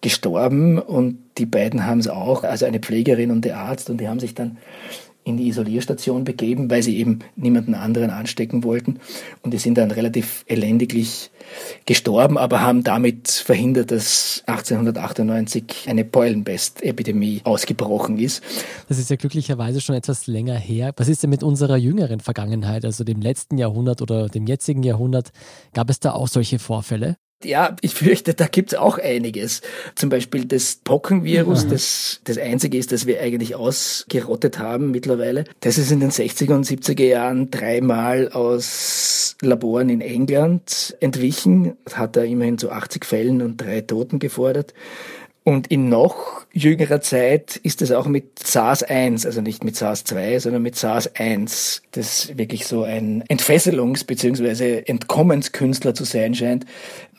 gestorben 0.00 0.78
und 0.78 1.18
die 1.38 1.46
beiden 1.46 1.86
haben 1.86 1.98
es 1.98 2.08
auch, 2.08 2.44
also 2.44 2.66
eine 2.66 2.78
Pflegerin 2.78 3.30
und 3.30 3.44
der 3.44 3.58
Arzt, 3.58 3.90
und 3.90 4.00
die 4.00 4.08
haben 4.08 4.20
sich 4.20 4.34
dann 4.34 4.58
in 5.28 5.36
die 5.36 5.48
Isolierstation 5.48 6.24
begeben, 6.24 6.70
weil 6.70 6.82
sie 6.82 6.96
eben 6.98 7.18
niemanden 7.36 7.74
anderen 7.74 8.10
anstecken 8.10 8.64
wollten. 8.64 8.98
Und 9.42 9.52
die 9.52 9.58
sind 9.58 9.76
dann 9.76 9.90
relativ 9.90 10.44
elendiglich 10.48 11.30
gestorben, 11.84 12.38
aber 12.38 12.62
haben 12.62 12.82
damit 12.82 13.28
verhindert, 13.28 13.90
dass 13.90 14.42
1898 14.46 15.86
eine 15.86 16.04
Beulenpest-Epidemie 16.04 17.42
ausgebrochen 17.44 18.18
ist. 18.18 18.42
Das 18.88 18.98
ist 18.98 19.10
ja 19.10 19.16
glücklicherweise 19.16 19.80
schon 19.80 19.94
etwas 19.94 20.26
länger 20.26 20.56
her. 20.56 20.92
Was 20.96 21.08
ist 21.08 21.22
denn 21.22 21.30
mit 21.30 21.42
unserer 21.42 21.76
jüngeren 21.76 22.20
Vergangenheit, 22.20 22.84
also 22.86 23.04
dem 23.04 23.20
letzten 23.20 23.58
Jahrhundert 23.58 24.00
oder 24.00 24.28
dem 24.28 24.46
jetzigen 24.46 24.82
Jahrhundert? 24.82 25.30
Gab 25.74 25.90
es 25.90 26.00
da 26.00 26.12
auch 26.12 26.28
solche 26.28 26.58
Vorfälle? 26.58 27.16
Ja, 27.44 27.76
ich 27.82 27.94
fürchte, 27.94 28.34
da 28.34 28.48
gibt's 28.48 28.74
auch 28.74 28.98
einiges. 28.98 29.60
Zum 29.94 30.10
Beispiel 30.10 30.44
das 30.44 30.80
Pockenvirus, 30.82 31.66
mhm. 31.66 31.70
das 31.70 32.20
das 32.24 32.36
einzige 32.36 32.76
ist, 32.76 32.90
das 32.90 33.06
wir 33.06 33.20
eigentlich 33.20 33.54
ausgerottet 33.54 34.58
haben 34.58 34.90
mittlerweile. 34.90 35.44
Das 35.60 35.78
ist 35.78 35.92
in 35.92 36.00
den 36.00 36.10
60er 36.10 36.54
und 36.54 36.66
70er 36.66 37.04
Jahren 37.04 37.50
dreimal 37.50 38.28
aus 38.32 39.36
Laboren 39.40 39.88
in 39.88 40.00
England 40.00 40.96
entwichen, 40.98 41.76
hat 41.92 42.16
da 42.16 42.22
immerhin 42.22 42.58
zu 42.58 42.72
80 42.72 43.04
Fällen 43.04 43.40
und 43.40 43.58
drei 43.58 43.82
Toten 43.82 44.18
gefordert. 44.18 44.74
Und 45.48 45.68
in 45.68 45.88
noch 45.88 46.44
jüngerer 46.52 47.00
Zeit 47.00 47.56
ist 47.56 47.80
es 47.80 47.90
auch 47.90 48.06
mit 48.06 48.38
SARS-1, 48.38 49.24
also 49.24 49.40
nicht 49.40 49.64
mit 49.64 49.76
SARS-2, 49.76 50.40
sondern 50.40 50.60
mit 50.60 50.76
SARS-1, 50.76 51.80
das 51.92 52.36
wirklich 52.36 52.66
so 52.66 52.82
ein 52.82 53.24
Entfesselungs- 53.30 54.04
bzw. 54.04 54.82
Entkommenskünstler 54.84 55.94
zu 55.94 56.04
sein 56.04 56.34
scheint, 56.34 56.66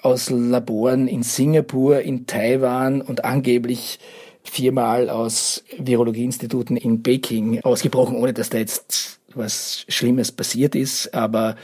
aus 0.01 0.29
Laboren 0.29 1.07
in 1.07 1.23
Singapur, 1.23 2.01
in 2.01 2.25
Taiwan 2.25 3.01
und 3.01 3.25
angeblich 3.25 3.99
viermal 4.43 5.09
aus 5.09 5.63
Virologieinstituten 5.77 6.77
in 6.77 7.03
Peking 7.03 7.61
ausgebrochen, 7.61 8.15
ohne 8.15 8.33
dass 8.33 8.49
da 8.49 8.57
jetzt 8.57 9.19
was 9.35 9.85
Schlimmes 9.89 10.31
passiert 10.31 10.75
ist. 10.75 11.13
Aber 11.13 11.55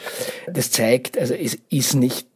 das 0.51 0.71
zeigt, 0.71 1.17
also 1.17 1.33
es 1.33 1.57
ist 1.69 1.95
nicht 1.95 2.27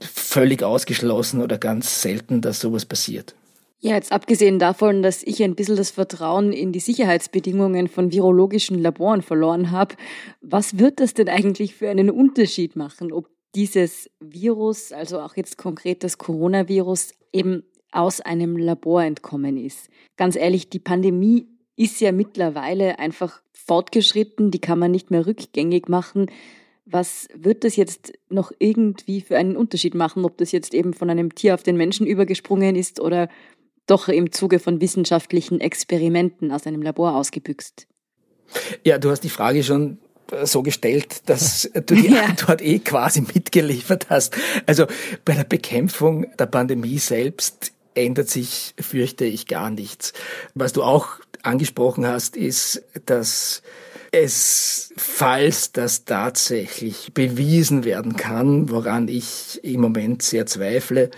völlig 0.00 0.62
ausgeschlossen 0.62 1.42
oder 1.42 1.58
ganz 1.58 2.02
selten, 2.02 2.40
dass 2.40 2.60
sowas 2.60 2.84
passiert. 2.84 3.34
Ja, 3.80 3.94
jetzt 3.94 4.10
abgesehen 4.10 4.58
davon, 4.58 5.02
dass 5.02 5.22
ich 5.22 5.42
ein 5.42 5.54
bisschen 5.54 5.76
das 5.76 5.90
Vertrauen 5.90 6.52
in 6.52 6.72
die 6.72 6.80
Sicherheitsbedingungen 6.80 7.88
von 7.88 8.10
virologischen 8.10 8.80
Laboren 8.80 9.22
verloren 9.22 9.70
habe, 9.70 9.94
was 10.40 10.78
wird 10.78 10.98
das 10.98 11.14
denn 11.14 11.28
eigentlich 11.28 11.74
für 11.74 11.88
einen 11.88 12.10
Unterschied 12.10 12.74
machen, 12.74 13.12
ob 13.12 13.28
dieses 13.56 14.10
Virus, 14.20 14.92
also 14.92 15.18
auch 15.20 15.34
jetzt 15.34 15.56
konkret 15.56 16.04
das 16.04 16.18
Coronavirus, 16.18 17.14
eben 17.32 17.64
aus 17.90 18.20
einem 18.20 18.56
Labor 18.56 19.02
entkommen 19.02 19.56
ist? 19.56 19.88
Ganz 20.16 20.36
ehrlich, 20.36 20.68
die 20.68 20.78
Pandemie 20.78 21.48
ist 21.74 22.00
ja 22.00 22.12
mittlerweile 22.12 22.98
einfach 22.98 23.40
fortgeschritten, 23.52 24.50
die 24.50 24.60
kann 24.60 24.78
man 24.78 24.90
nicht 24.90 25.10
mehr 25.10 25.26
rückgängig 25.26 25.88
machen. 25.88 26.30
Was 26.84 27.28
wird 27.34 27.64
das 27.64 27.76
jetzt 27.76 28.12
noch 28.28 28.52
irgendwie 28.58 29.22
für 29.22 29.36
einen 29.36 29.56
Unterschied 29.56 29.94
machen, 29.94 30.24
ob 30.24 30.36
das 30.36 30.52
jetzt 30.52 30.74
eben 30.74 30.92
von 30.92 31.10
einem 31.10 31.34
Tier 31.34 31.54
auf 31.54 31.62
den 31.62 31.76
Menschen 31.76 32.06
übergesprungen 32.06 32.76
ist 32.76 33.00
oder 33.00 33.28
doch 33.86 34.08
im 34.08 34.32
Zuge 34.32 34.58
von 34.58 34.80
wissenschaftlichen 34.80 35.60
Experimenten 35.60 36.52
aus 36.52 36.66
einem 36.66 36.82
Labor 36.82 37.16
ausgebüxt? 37.16 37.88
Ja, 38.84 38.98
du 38.98 39.10
hast 39.10 39.22
die 39.22 39.30
Frage 39.30 39.64
schon 39.64 39.98
so 40.44 40.62
gestellt, 40.62 41.22
dass 41.26 41.70
du 41.74 41.94
die 41.94 42.08
ja. 42.14 42.24
Antwort 42.24 42.62
eh 42.62 42.78
quasi 42.78 43.20
mitgeliefert 43.20 44.10
hast. 44.10 44.36
Also 44.66 44.86
bei 45.24 45.34
der 45.34 45.44
Bekämpfung 45.44 46.26
der 46.36 46.46
Pandemie 46.46 46.98
selbst 46.98 47.72
ändert 47.94 48.28
sich, 48.28 48.74
fürchte 48.78 49.24
ich, 49.24 49.46
gar 49.46 49.70
nichts. 49.70 50.12
Was 50.54 50.72
du 50.72 50.82
auch 50.82 51.08
angesprochen 51.42 52.06
hast, 52.06 52.36
ist, 52.36 52.82
dass 53.06 53.62
es, 54.12 54.92
falls 54.96 55.72
das 55.72 56.04
tatsächlich 56.04 57.12
bewiesen 57.14 57.84
werden 57.84 58.16
kann, 58.16 58.70
woran 58.70 59.08
ich 59.08 59.60
im 59.62 59.80
Moment 59.80 60.22
sehr 60.22 60.46
zweifle, 60.46 61.10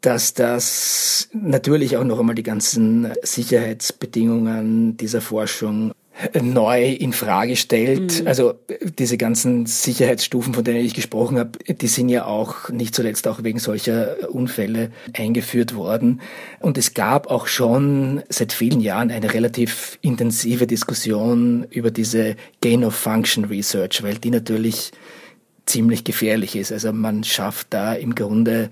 dass 0.00 0.34
das 0.34 1.28
natürlich 1.32 1.96
auch 1.96 2.04
noch 2.04 2.20
einmal 2.20 2.34
die 2.34 2.42
ganzen 2.42 3.12
Sicherheitsbedingungen 3.22 4.96
dieser 4.96 5.20
Forschung 5.20 5.92
neu 6.40 6.92
in 6.92 7.12
Frage 7.12 7.56
stellt. 7.56 8.22
Mhm. 8.22 8.26
Also 8.26 8.54
diese 8.98 9.18
ganzen 9.18 9.66
Sicherheitsstufen, 9.66 10.54
von 10.54 10.64
denen 10.64 10.84
ich 10.84 10.94
gesprochen 10.94 11.38
habe, 11.38 11.58
die 11.66 11.86
sind 11.86 12.08
ja 12.08 12.24
auch 12.26 12.68
nicht 12.68 12.94
zuletzt 12.94 13.26
auch 13.26 13.42
wegen 13.42 13.58
solcher 13.58 14.30
Unfälle 14.30 14.90
eingeführt 15.12 15.74
worden. 15.74 16.20
Und 16.60 16.78
es 16.78 16.94
gab 16.94 17.28
auch 17.30 17.46
schon 17.46 18.22
seit 18.28 18.52
vielen 18.52 18.80
Jahren 18.80 19.10
eine 19.10 19.34
relativ 19.34 19.98
intensive 20.02 20.66
Diskussion 20.66 21.66
über 21.70 21.90
diese 21.90 22.36
Gain 22.60 22.84
of 22.84 22.94
Function 22.94 23.46
Research, 23.46 24.02
weil 24.02 24.16
die 24.16 24.30
natürlich 24.30 24.92
ziemlich 25.66 26.04
gefährlich 26.04 26.56
ist. 26.56 26.72
Also 26.72 26.92
man 26.92 27.24
schafft 27.24 27.68
da 27.70 27.94
im 27.94 28.14
Grunde 28.14 28.70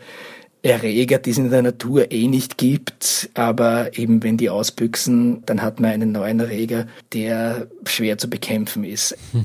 Erreger, 0.63 1.19
die 1.19 1.31
es 1.31 1.39
in 1.39 1.51
der 1.51 1.63
Natur 1.63 2.11
eh 2.13 2.29
nicht 2.29 2.57
gibt. 2.57 3.31
Aber 3.35 3.97
eben 3.99 4.23
wenn 4.23 4.37
die 4.37 4.51
ausbüchsen, 4.51 5.45
dann 5.47 5.63
hat 5.63 5.81
man 5.81 5.91
einen 5.91 6.13
neuen 6.13 6.41
Erreger, 6.41 6.87
der 7.13 7.69
schwer 7.85 8.19
zu 8.19 8.31
bekämpfen 8.31 8.85
ist. 8.85 9.17
Hm. 9.33 9.45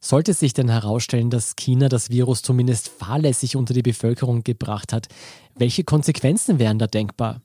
Sollte 0.00 0.34
sich 0.34 0.52
denn 0.52 0.68
herausstellen, 0.68 1.30
dass 1.30 1.54
China 1.54 1.88
das 1.88 2.10
Virus 2.10 2.42
zumindest 2.42 2.88
fahrlässig 2.88 3.54
unter 3.54 3.72
die 3.72 3.82
Bevölkerung 3.82 4.42
gebracht 4.42 4.92
hat, 4.92 5.06
welche 5.54 5.84
Konsequenzen 5.84 6.58
wären 6.58 6.80
da 6.80 6.88
denkbar? 6.88 7.40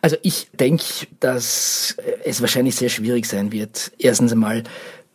Also 0.00 0.16
ich 0.22 0.48
denke, 0.58 0.84
dass 1.20 1.96
es 2.24 2.40
wahrscheinlich 2.40 2.76
sehr 2.76 2.88
schwierig 2.88 3.26
sein 3.26 3.52
wird. 3.52 3.92
Erstens 3.98 4.32
einmal, 4.32 4.64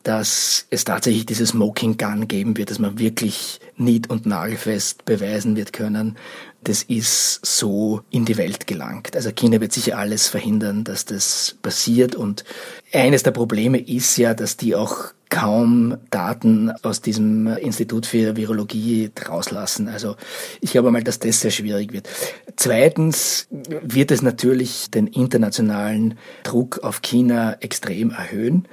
dass 0.03 0.67
es 0.69 0.83
tatsächlich 0.83 1.25
diese 1.25 1.47
Smoking 1.47 1.97
Gun 1.97 2.27
geben 2.27 2.57
wird, 2.57 2.69
dass 2.69 2.79
man 2.79 2.99
wirklich 2.99 3.59
nied- 3.77 4.09
und 4.09 4.25
nagelfest 4.25 5.05
beweisen 5.05 5.55
wird 5.55 5.73
können, 5.73 6.17
das 6.63 6.83
ist 6.83 7.45
so 7.45 8.01
in 8.09 8.25
die 8.25 8.37
Welt 8.37 8.67
gelangt. 8.67 9.15
Also 9.15 9.31
China 9.31 9.61
wird 9.61 9.73
sicher 9.73 9.97
alles 9.97 10.27
verhindern, 10.27 10.83
dass 10.83 11.05
das 11.05 11.57
passiert. 11.61 12.15
Und 12.15 12.43
eines 12.91 13.23
der 13.23 13.31
Probleme 13.31 13.79
ist 13.79 14.17
ja, 14.17 14.33
dass 14.33 14.57
die 14.57 14.75
auch 14.75 15.13
kaum 15.33 15.97
Daten 16.11 16.71
aus 16.83 17.01
diesem 17.01 17.47
Institut 17.47 18.05
für 18.05 18.35
Virologie 18.35 19.09
rauslassen. 19.27 19.87
Also 19.87 20.15
ich 20.61 20.71
glaube 20.71 20.91
mal, 20.91 21.03
dass 21.03 21.17
das 21.17 21.41
sehr 21.41 21.49
schwierig 21.49 21.91
wird. 21.91 22.07
Zweitens 22.55 23.47
wird 23.49 24.11
es 24.11 24.21
natürlich 24.21 24.91
den 24.91 25.07
internationalen 25.07 26.19
Druck 26.43 26.83
auf 26.83 27.01
China 27.01 27.57
extrem 27.61 28.11
erhöhen. 28.11 28.67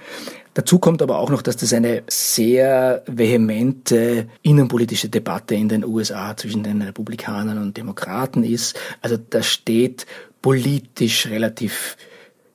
Dazu 0.54 0.78
kommt 0.78 1.00
aber 1.00 1.19
auch 1.19 1.30
noch, 1.30 1.42
dass 1.42 1.57
das 1.57 1.73
eine 1.73 2.02
sehr 2.09 3.02
vehemente 3.07 4.28
innenpolitische 4.42 5.09
Debatte 5.09 5.54
in 5.54 5.69
den 5.69 5.85
USA 5.85 6.37
zwischen 6.37 6.64
den 6.64 6.83
Republikanern 6.83 7.59
und 7.59 7.76
Demokraten 7.76 8.42
ist. 8.42 8.78
Also 9.00 9.16
da 9.16 9.42
steht 9.42 10.07
politisch 10.42 11.26
relativ 11.26 11.97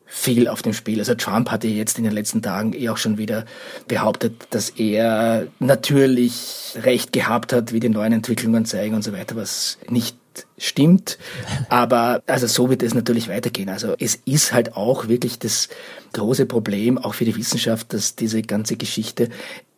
viel 0.05 0.47
auf 0.47 0.61
dem 0.61 0.73
Spiel. 0.73 0.99
Also 0.99 1.15
Trump 1.15 1.51
hatte 1.51 1.67
jetzt 1.67 1.97
in 1.97 2.03
den 2.03 2.13
letzten 2.13 2.41
Tagen 2.41 2.73
eh 2.73 2.89
auch 2.89 2.97
schon 2.97 3.17
wieder 3.17 3.45
behauptet, 3.87 4.47
dass 4.49 4.69
er 4.69 5.47
natürlich 5.59 6.73
recht 6.81 7.11
gehabt 7.11 7.53
hat, 7.53 7.73
wie 7.73 7.79
die 7.79 7.89
neuen 7.89 8.13
Entwicklungen 8.13 8.65
zeigen 8.65 8.95
und 8.95 9.03
so 9.03 9.13
weiter, 9.13 9.35
was 9.35 9.77
nicht 9.89 10.17
stimmt. 10.57 11.17
Aber 11.69 12.23
also 12.27 12.47
so 12.47 12.69
wird 12.69 12.83
es 12.83 12.93
natürlich 12.93 13.27
weitergehen. 13.27 13.69
Also 13.69 13.95
es 13.99 14.19
ist 14.25 14.53
halt 14.53 14.75
auch 14.75 15.07
wirklich 15.07 15.39
das 15.39 15.69
große 16.13 16.45
Problem, 16.45 16.97
auch 16.97 17.13
für 17.13 17.25
die 17.25 17.35
Wissenschaft, 17.35 17.93
dass 17.93 18.15
diese 18.15 18.41
ganze 18.41 18.77
Geschichte 18.77 19.29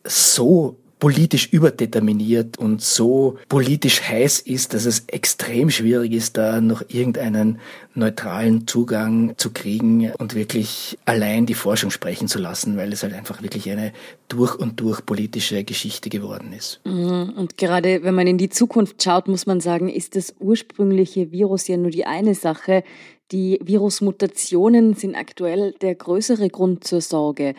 so 0.04 0.78
politisch 1.00 1.50
überdeterminiert 1.52 2.58
und 2.58 2.82
so 2.82 3.38
politisch 3.50 4.02
heiß 4.02 4.40
ist, 4.40 4.74
dass 4.74 4.86
es 4.86 5.04
extrem 5.08 5.70
schwierig 5.70 6.14
ist, 6.14 6.38
da 6.38 6.60
noch 6.60 6.84
irgendeinen 6.88 7.60
neutralen 7.94 8.68
Zugang 8.68 9.34
zu 9.38 9.52
kriegen 9.52 10.12
und 10.18 10.34
wirklich 10.34 10.98
allein 11.06 11.46
die 11.46 11.54
Forschung 11.54 11.92
sprechen 11.92 12.28
zu 12.28 12.40
lassen, 12.40 12.78
weil 12.78 12.94
es 12.94 13.04
halt 13.04 13.14
einfach 13.14 13.44
wirklich 13.44 13.70
eine 13.70 13.94
durch 14.28 14.56
und 14.56 14.80
durch 14.80 15.06
politische 15.06 15.64
Geschichte 15.64 16.10
geworden 16.10 16.52
ist. 16.54 16.80
Mhm. 16.84 17.34
Und 17.36 17.58
gerade 17.58 18.04
wenn 18.04 18.16
man 18.16 18.28
in 18.28 18.38
die 18.38 18.50
Zukunft 18.50 19.02
schaut, 19.04 19.28
muss 19.28 19.46
man 19.46 19.60
sagen, 19.60 19.90
ist 19.90 20.16
das 20.16 20.34
ursprüngliche 20.40 21.32
Virus 21.32 21.68
ja 21.68 21.78
nur 21.78 21.92
die 21.92 22.06
eine 22.06 22.34
Sache. 22.34 22.84
Die 23.32 23.60
Virusmutationen 23.62 24.94
sind 24.96 25.16
aktuell 25.16 25.74
der 25.82 25.96
größere 25.96 26.50
Grund 26.50 26.86
zur 26.86 27.02
Sorge. 27.02 27.56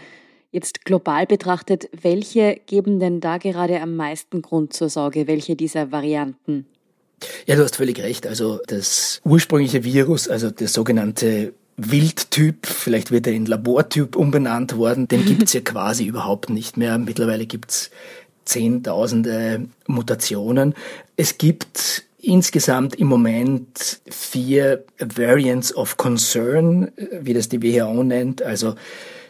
Jetzt 0.58 0.84
global 0.84 1.24
betrachtet, 1.24 1.88
welche 2.02 2.58
geben 2.66 2.98
denn 2.98 3.20
da 3.20 3.38
gerade 3.38 3.80
am 3.80 3.94
meisten 3.94 4.42
Grund 4.42 4.72
zur 4.72 4.88
Sorge? 4.88 5.28
Welche 5.28 5.54
dieser 5.54 5.92
Varianten? 5.92 6.66
Ja, 7.46 7.54
du 7.54 7.62
hast 7.62 7.76
völlig 7.76 8.02
recht. 8.02 8.26
Also 8.26 8.58
das 8.66 9.20
ursprüngliche 9.24 9.84
Virus, 9.84 10.26
also 10.26 10.50
der 10.50 10.66
sogenannte 10.66 11.52
Wildtyp, 11.76 12.66
vielleicht 12.66 13.12
wird 13.12 13.28
er 13.28 13.34
in 13.34 13.46
Labortyp 13.46 14.16
umbenannt 14.16 14.76
worden, 14.76 15.06
den 15.06 15.24
gibt's 15.26 15.52
ja 15.52 15.60
quasi 15.60 16.06
überhaupt 16.06 16.50
nicht 16.50 16.76
mehr. 16.76 16.98
Mittlerweile 16.98 17.46
gibt's 17.46 17.92
zehntausende 18.44 19.68
Mutationen. 19.86 20.74
Es 21.14 21.38
gibt 21.38 22.02
insgesamt 22.20 22.96
im 22.96 23.06
Moment 23.06 24.00
vier 24.10 24.82
Variants 24.98 25.72
of 25.76 25.96
Concern, 25.98 26.90
wie 27.20 27.34
das 27.34 27.48
die 27.48 27.62
WHO 27.62 28.02
nennt, 28.02 28.42
also 28.42 28.74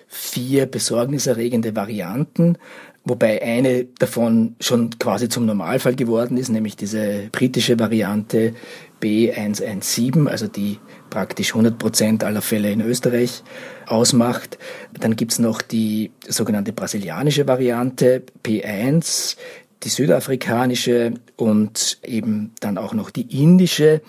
vier 0.08 0.66
besorgniserregende 0.66 1.76
Varianten, 1.76 2.56
wobei 3.04 3.42
eine 3.42 3.84
davon 3.98 4.56
schon 4.60 4.90
quasi 4.98 5.28
zum 5.28 5.46
Normalfall 5.46 5.94
geworden 5.94 6.36
ist, 6.36 6.48
nämlich 6.48 6.76
diese 6.76 7.28
britische 7.30 7.78
Variante 7.78 8.54
B117, 9.00 10.26
also 10.26 10.48
die 10.48 10.78
praktisch 11.10 11.50
100 11.50 11.78
Prozent 11.78 12.24
aller 12.24 12.42
Fälle 12.42 12.70
in 12.72 12.80
Österreich 12.80 13.42
ausmacht. 13.86 14.58
Dann 14.98 15.16
gibt's 15.16 15.38
noch 15.38 15.62
die 15.62 16.10
sogenannte 16.26 16.72
brasilianische 16.72 17.46
Variante 17.46 18.22
P1, 18.44 19.36
die 19.84 19.88
südafrikanische 19.88 21.14
und 21.36 21.98
eben 22.02 22.52
dann 22.60 22.78
auch 22.78 22.94
noch 22.94 23.10
die 23.10 23.42
indische. 23.42 24.00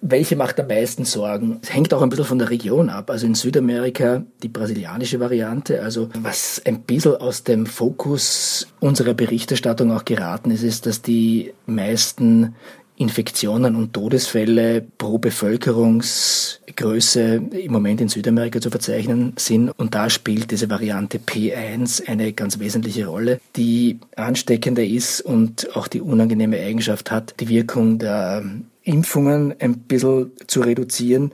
Welche 0.00 0.34
macht 0.34 0.58
am 0.58 0.66
meisten 0.66 1.04
Sorgen? 1.04 1.60
Es 1.62 1.72
hängt 1.72 1.94
auch 1.94 2.02
ein 2.02 2.08
bisschen 2.08 2.24
von 2.24 2.38
der 2.38 2.50
Region 2.50 2.90
ab. 2.90 3.10
Also 3.10 3.26
in 3.26 3.34
Südamerika 3.34 4.24
die 4.42 4.48
brasilianische 4.48 5.20
Variante. 5.20 5.82
Also 5.82 6.08
was 6.18 6.60
ein 6.64 6.82
bisschen 6.82 7.16
aus 7.16 7.44
dem 7.44 7.66
Fokus 7.66 8.66
unserer 8.80 9.14
Berichterstattung 9.14 9.92
auch 9.92 10.04
geraten 10.04 10.50
ist, 10.50 10.62
ist, 10.64 10.86
dass 10.86 11.02
die 11.02 11.54
meisten 11.66 12.56
Infektionen 13.02 13.76
und 13.76 13.92
Todesfälle 13.92 14.82
pro 14.96 15.18
Bevölkerungsgröße 15.18 17.42
im 17.50 17.72
Moment 17.72 18.00
in 18.00 18.08
Südamerika 18.08 18.60
zu 18.60 18.70
verzeichnen 18.70 19.32
sind. 19.36 19.70
Und 19.70 19.96
da 19.96 20.08
spielt 20.08 20.52
diese 20.52 20.70
Variante 20.70 21.18
P1 21.18 22.08
eine 22.08 22.32
ganz 22.32 22.60
wesentliche 22.60 23.06
Rolle, 23.06 23.40
die 23.56 23.98
ansteckender 24.16 24.84
ist 24.84 25.20
und 25.20 25.76
auch 25.76 25.88
die 25.88 26.00
unangenehme 26.00 26.60
Eigenschaft 26.60 27.10
hat, 27.10 27.34
die 27.40 27.48
Wirkung 27.48 27.98
der 27.98 28.44
Impfungen 28.84 29.52
ein 29.58 29.78
bisschen 29.80 30.30
zu 30.46 30.60
reduzieren. 30.60 31.32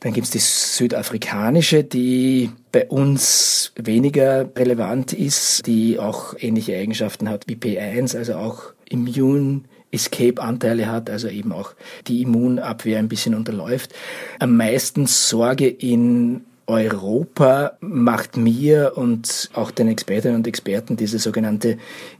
Dann 0.00 0.14
gibt 0.14 0.26
es 0.26 0.30
die 0.30 0.38
südafrikanische, 0.38 1.84
die 1.84 2.50
bei 2.72 2.86
uns 2.86 3.72
weniger 3.76 4.48
relevant 4.56 5.12
ist, 5.12 5.66
die 5.66 5.98
auch 5.98 6.34
ähnliche 6.38 6.74
Eigenschaften 6.76 7.28
hat 7.28 7.44
wie 7.48 7.56
P1, 7.56 8.16
also 8.16 8.36
auch 8.36 8.72
Immune 8.88 9.64
Escape-Anteile 9.90 10.90
hat, 10.90 11.10
also 11.10 11.28
eben 11.28 11.52
auch 11.52 11.74
die 12.06 12.22
Immunabwehr 12.22 12.98
ein 12.98 13.08
bisschen 13.08 13.34
unterläuft. 13.34 13.94
Am 14.38 14.56
meisten 14.56 15.06
Sorge 15.06 15.68
in 15.68 16.44
Europa 16.66 17.76
macht 17.80 18.36
mir 18.36 18.92
und 18.96 19.50
auch 19.54 19.70
den 19.70 19.88
Expertinnen 19.88 20.36
und 20.36 20.46
Experten 20.46 20.96
diese 20.96 21.18
sogenannte 21.18 21.78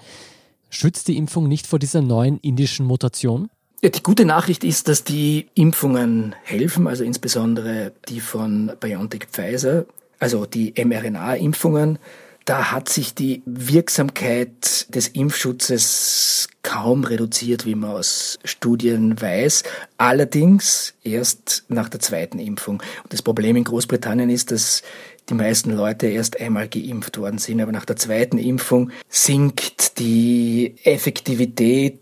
Schützt 0.69 1.07
die 1.07 1.17
Impfung 1.17 1.47
nicht 1.47 1.67
vor 1.67 1.79
dieser 1.79 2.01
neuen 2.01 2.39
indischen 2.39 2.85
Mutation? 2.85 3.49
Ja, 3.81 3.89
die 3.89 4.03
gute 4.03 4.25
Nachricht 4.25 4.63
ist, 4.63 4.87
dass 4.87 5.03
die 5.03 5.47
Impfungen 5.53 6.35
helfen, 6.43 6.87
also 6.87 7.03
insbesondere 7.03 7.93
die 8.09 8.19
von 8.19 8.71
BioNTech 8.79 9.27
Pfizer, 9.31 9.85
also 10.19 10.45
die 10.45 10.73
mRNA-Impfungen. 10.83 11.99
Da 12.45 12.71
hat 12.71 12.89
sich 12.89 13.15
die 13.15 13.41
Wirksamkeit 13.45 14.93
des 14.93 15.07
Impfschutzes 15.07 16.47
kaum 16.61 17.03
reduziert, 17.03 17.65
wie 17.65 17.75
man 17.75 17.91
aus 17.91 18.37
Studien 18.43 19.19
weiß. 19.19 19.63
Allerdings 19.97 20.93
erst 21.03 21.65
nach 21.69 21.89
der 21.89 21.99
zweiten 21.99 22.39
Impfung. 22.39 22.81
Und 23.03 23.13
das 23.13 23.21
Problem 23.21 23.55
in 23.55 23.63
Großbritannien 23.63 24.29
ist, 24.29 24.51
dass 24.51 24.83
die 25.29 25.33
meisten 25.33 25.71
Leute 25.71 26.07
erst 26.07 26.39
einmal 26.39 26.67
geimpft 26.67 27.17
worden 27.17 27.37
sind. 27.37 27.61
Aber 27.61 27.71
nach 27.71 27.85
der 27.85 27.95
zweiten 27.95 28.37
Impfung 28.37 28.91
sinkt 29.09 29.99
die 29.99 30.75
Effektivität 30.83 31.99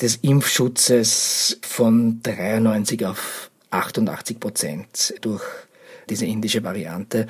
des 0.00 0.16
Impfschutzes 0.16 1.58
von 1.62 2.20
93 2.22 3.06
auf 3.06 3.50
88 3.70 4.40
Prozent 4.40 5.14
durch 5.20 5.42
diese 6.08 6.26
indische 6.26 6.62
Variante. 6.62 7.26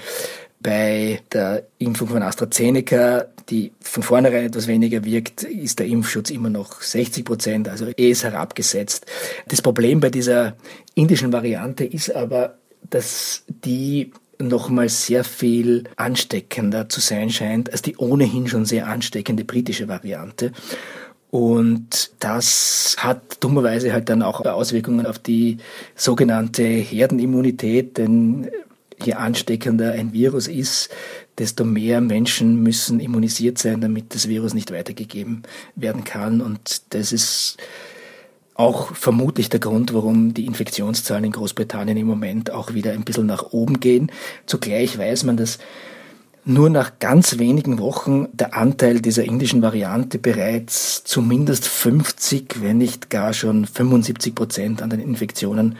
Bei 0.61 1.21
der 1.33 1.69
Impfung 1.79 2.09
von 2.09 2.23
AstraZeneca, 2.23 3.27
die 3.49 3.73
von 3.81 4.03
vornherein 4.03 4.47
etwas 4.47 4.67
weniger 4.67 5.05
wirkt, 5.05 5.45
ist 5.45 5.79
der 5.79 5.87
Impfschutz 5.87 6.31
immer 6.31 6.51
noch 6.51 6.83
60 6.83 7.25
Prozent, 7.25 7.69
also 7.69 7.87
eh 7.87 8.11
ist 8.11 8.25
herabgesetzt. 8.25 9.07
Das 9.47 9.63
Problem 9.63 10.01
bei 10.01 10.11
dieser 10.11 10.57
indischen 10.95 11.33
Variante 11.33 11.85
ist 11.85 12.11
aber, 12.11 12.59
dass 12.91 13.45
die 13.49 14.13
nochmal 14.39 14.89
sehr 14.89 15.25
viel 15.25 15.85
ansteckender 15.97 16.89
zu 16.89 17.01
sein 17.01 17.31
scheint 17.31 17.73
als 17.73 17.83
die 17.83 17.97
ohnehin 17.97 18.47
schon 18.49 18.65
sehr 18.65 18.87
ansteckende 18.87 19.45
britische 19.45 19.89
Variante. 19.89 20.53
Und 21.31 22.13
das 22.21 22.97
hat 22.99 23.43
dummerweise 23.45 23.93
halt 23.93 24.09
dann 24.09 24.23
auch 24.23 24.41
Auswirkungen 24.41 25.05
auf 25.07 25.19
die 25.19 25.59
sogenannte 25.95 26.63
Herdenimmunität, 26.63 27.99
denn 27.99 28.49
je 29.05 29.15
ansteckender 29.15 29.93
ein 29.93 30.13
Virus 30.13 30.49
ist, 30.49 30.89
desto 31.37 31.65
mehr 31.65 32.01
Menschen 32.01 32.63
müssen 32.63 32.99
immunisiert 32.99 33.59
sein, 33.59 33.81
damit 33.81 34.15
das 34.15 34.29
Virus 34.29 34.55
nicht 34.55 34.73
weitergegeben 34.73 35.43
werden 35.77 36.05
kann. 36.05 36.41
Und 36.41 36.83
das 36.95 37.13
ist 37.13 37.59
auch 38.59 38.95
vermutlich 38.95 39.49
der 39.49 39.61
Grund, 39.61 39.95
warum 39.95 40.35
die 40.35 40.45
Infektionszahlen 40.45 41.25
in 41.25 41.33
Großbritannien 41.33 41.97
im 41.97 42.09
Moment 42.09 42.51
auch 42.51 42.75
wieder 42.75 42.91
ein 42.91 43.05
bisschen 43.05 43.27
nach 43.27 43.53
oben 43.53 43.79
gehen. 43.79 44.11
Zugleich 44.47 44.99
weiß 44.99 45.23
man, 45.25 45.37
dass 45.37 45.59
nur 46.45 46.69
nach 46.69 46.99
ganz 46.99 47.39
wenigen 47.39 47.79
Wochen 47.79 48.27
der 48.33 48.57
Anteil 48.57 49.01
dieser 49.01 49.23
indischen 49.23 49.63
Variante 49.63 50.19
bereits 50.19 51.05
zumindest 51.05 51.69
50, 51.69 52.61
wenn 52.61 52.79
nicht 52.79 53.11
gar 53.11 53.33
schon 53.33 53.65
75 53.65 54.35
Prozent 54.35 54.83
an 54.83 54.91
den 54.91 55.01
Infektionen 55.01 55.77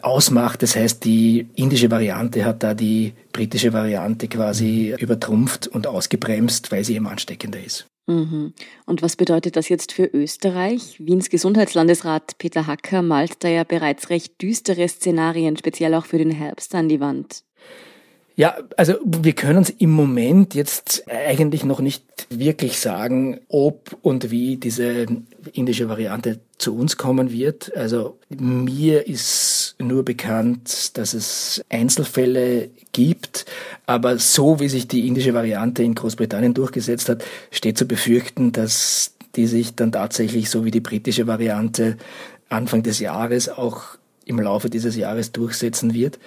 ausmacht. 0.00 0.62
Das 0.62 0.76
heißt, 0.76 1.04
die 1.04 1.48
indische 1.56 1.90
Variante 1.90 2.44
hat 2.44 2.62
da 2.62 2.74
die 2.74 3.14
britische 3.32 3.72
Variante 3.72 4.28
quasi 4.28 4.94
übertrumpft 4.96 5.66
und 5.66 5.88
ausgebremst, 5.88 6.70
weil 6.70 6.84
sie 6.84 6.94
eben 6.94 7.08
ansteckender 7.08 7.58
ist. 7.64 7.86
Mhm. 8.06 8.52
Und 8.86 9.02
was 9.02 9.16
bedeutet 9.16 9.56
das 9.56 9.68
jetzt 9.68 9.92
für 9.92 10.06
Österreich? 10.06 10.96
Wiens 10.98 11.30
Gesundheitslandesrat 11.30 12.36
Peter 12.38 12.66
Hacker 12.66 13.02
malt 13.02 13.44
da 13.44 13.48
ja 13.48 13.64
bereits 13.64 14.10
recht 14.10 14.40
düstere 14.42 14.88
Szenarien, 14.88 15.56
speziell 15.56 15.94
auch 15.94 16.06
für 16.06 16.18
den 16.18 16.32
Herbst 16.32 16.74
an 16.74 16.88
die 16.88 17.00
Wand. 17.00 17.44
Ja, 18.34 18.56
also 18.78 18.94
wir 19.04 19.34
können 19.34 19.58
uns 19.58 19.70
im 19.70 19.90
Moment 19.90 20.54
jetzt 20.54 21.04
eigentlich 21.08 21.64
noch 21.64 21.80
nicht 21.80 22.04
wirklich 22.30 22.78
sagen, 22.78 23.40
ob 23.48 23.96
und 24.00 24.30
wie 24.30 24.56
diese 24.56 25.06
indische 25.52 25.88
Variante 25.88 26.40
zu 26.56 26.74
uns 26.74 26.96
kommen 26.96 27.30
wird. 27.30 27.76
Also 27.76 28.18
mir 28.30 29.06
ist 29.06 29.74
nur 29.78 30.02
bekannt, 30.04 30.96
dass 30.96 31.12
es 31.12 31.62
Einzelfälle 31.68 32.70
gibt, 32.92 33.44
aber 33.84 34.18
so 34.18 34.60
wie 34.60 34.68
sich 34.68 34.88
die 34.88 35.06
indische 35.06 35.34
Variante 35.34 35.82
in 35.82 35.94
Großbritannien 35.94 36.54
durchgesetzt 36.54 37.10
hat, 37.10 37.22
steht 37.50 37.76
zu 37.76 37.86
befürchten, 37.86 38.52
dass 38.52 39.12
die 39.36 39.46
sich 39.46 39.74
dann 39.74 39.92
tatsächlich 39.92 40.48
so 40.48 40.64
wie 40.64 40.70
die 40.70 40.80
britische 40.80 41.26
Variante 41.26 41.96
Anfang 42.48 42.82
des 42.82 42.98
Jahres 42.98 43.48
auch 43.50 43.82
im 44.24 44.38
Laufe 44.40 44.70
dieses 44.70 44.96
Jahres 44.96 45.32
durchsetzen 45.32 45.94
wird. 45.94 46.18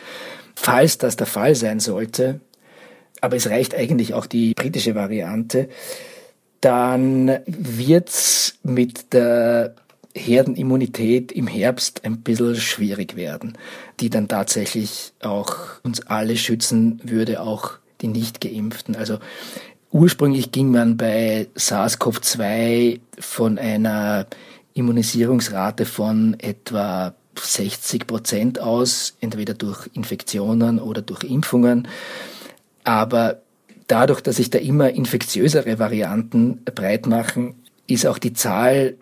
Falls 0.55 0.97
das 0.97 1.15
der 1.15 1.27
Fall 1.27 1.55
sein 1.55 1.79
sollte, 1.79 2.39
aber 3.21 3.35
es 3.35 3.49
reicht 3.49 3.75
eigentlich 3.75 4.13
auch 4.13 4.25
die 4.25 4.53
britische 4.53 4.95
Variante, 4.95 5.69
dann 6.61 7.39
wird's 7.45 8.57
mit 8.63 9.13
der 9.13 9.75
Herdenimmunität 10.15 11.31
im 11.31 11.47
Herbst 11.47 12.05
ein 12.05 12.21
bisschen 12.21 12.55
schwierig 12.55 13.15
werden, 13.15 13.57
die 13.99 14.09
dann 14.09 14.27
tatsächlich 14.27 15.13
auch 15.21 15.57
uns 15.83 16.07
alle 16.07 16.37
schützen 16.37 17.01
würde, 17.03 17.41
auch 17.41 17.73
die 18.01 18.07
Nicht-Geimpften. 18.07 18.95
Also 18.95 19.19
ursprünglich 19.91 20.51
ging 20.51 20.71
man 20.71 20.97
bei 20.97 21.47
SARS-CoV-2 21.55 22.99
von 23.19 23.57
einer 23.57 24.27
Immunisierungsrate 24.73 25.85
von 25.85 26.35
etwa 26.39 27.13
60 27.43 28.07
Prozent 28.07 28.59
aus, 28.59 29.15
entweder 29.19 29.53
durch 29.53 29.89
Infektionen 29.93 30.79
oder 30.79 31.01
durch 31.01 31.23
Impfungen. 31.23 31.87
Aber 32.83 33.41
dadurch, 33.87 34.21
dass 34.21 34.37
sich 34.37 34.49
da 34.49 34.59
immer 34.59 34.89
infektiösere 34.89 35.79
Varianten 35.79 36.63
breit 36.63 37.07
machen, 37.07 37.55
ist 37.87 38.05
auch 38.05 38.17
die 38.17 38.33
Zahl 38.33 38.95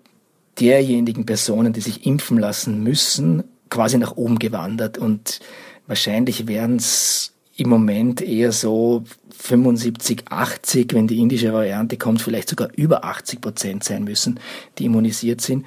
derjenigen 0.59 1.25
Personen, 1.25 1.73
die 1.73 1.81
sich 1.81 2.05
impfen 2.05 2.37
lassen 2.37 2.83
müssen, 2.83 3.43
quasi 3.69 3.97
nach 3.97 4.15
oben 4.15 4.39
gewandert. 4.39 4.97
Und 4.97 5.39
wahrscheinlich 5.87 6.47
werden 6.47 6.77
es 6.77 7.33
im 7.55 7.69
Moment 7.69 8.21
eher 8.21 8.51
so 8.51 9.03
75, 9.37 10.25
80, 10.29 10.93
wenn 10.93 11.07
die 11.07 11.19
indische 11.19 11.53
Variante 11.53 11.97
kommt, 11.97 12.21
vielleicht 12.21 12.49
sogar 12.49 12.69
über 12.75 13.03
80 13.03 13.41
Prozent 13.41 13.83
sein 13.83 14.03
müssen, 14.03 14.39
die 14.77 14.85
immunisiert 14.85 15.41
sind. 15.41 15.65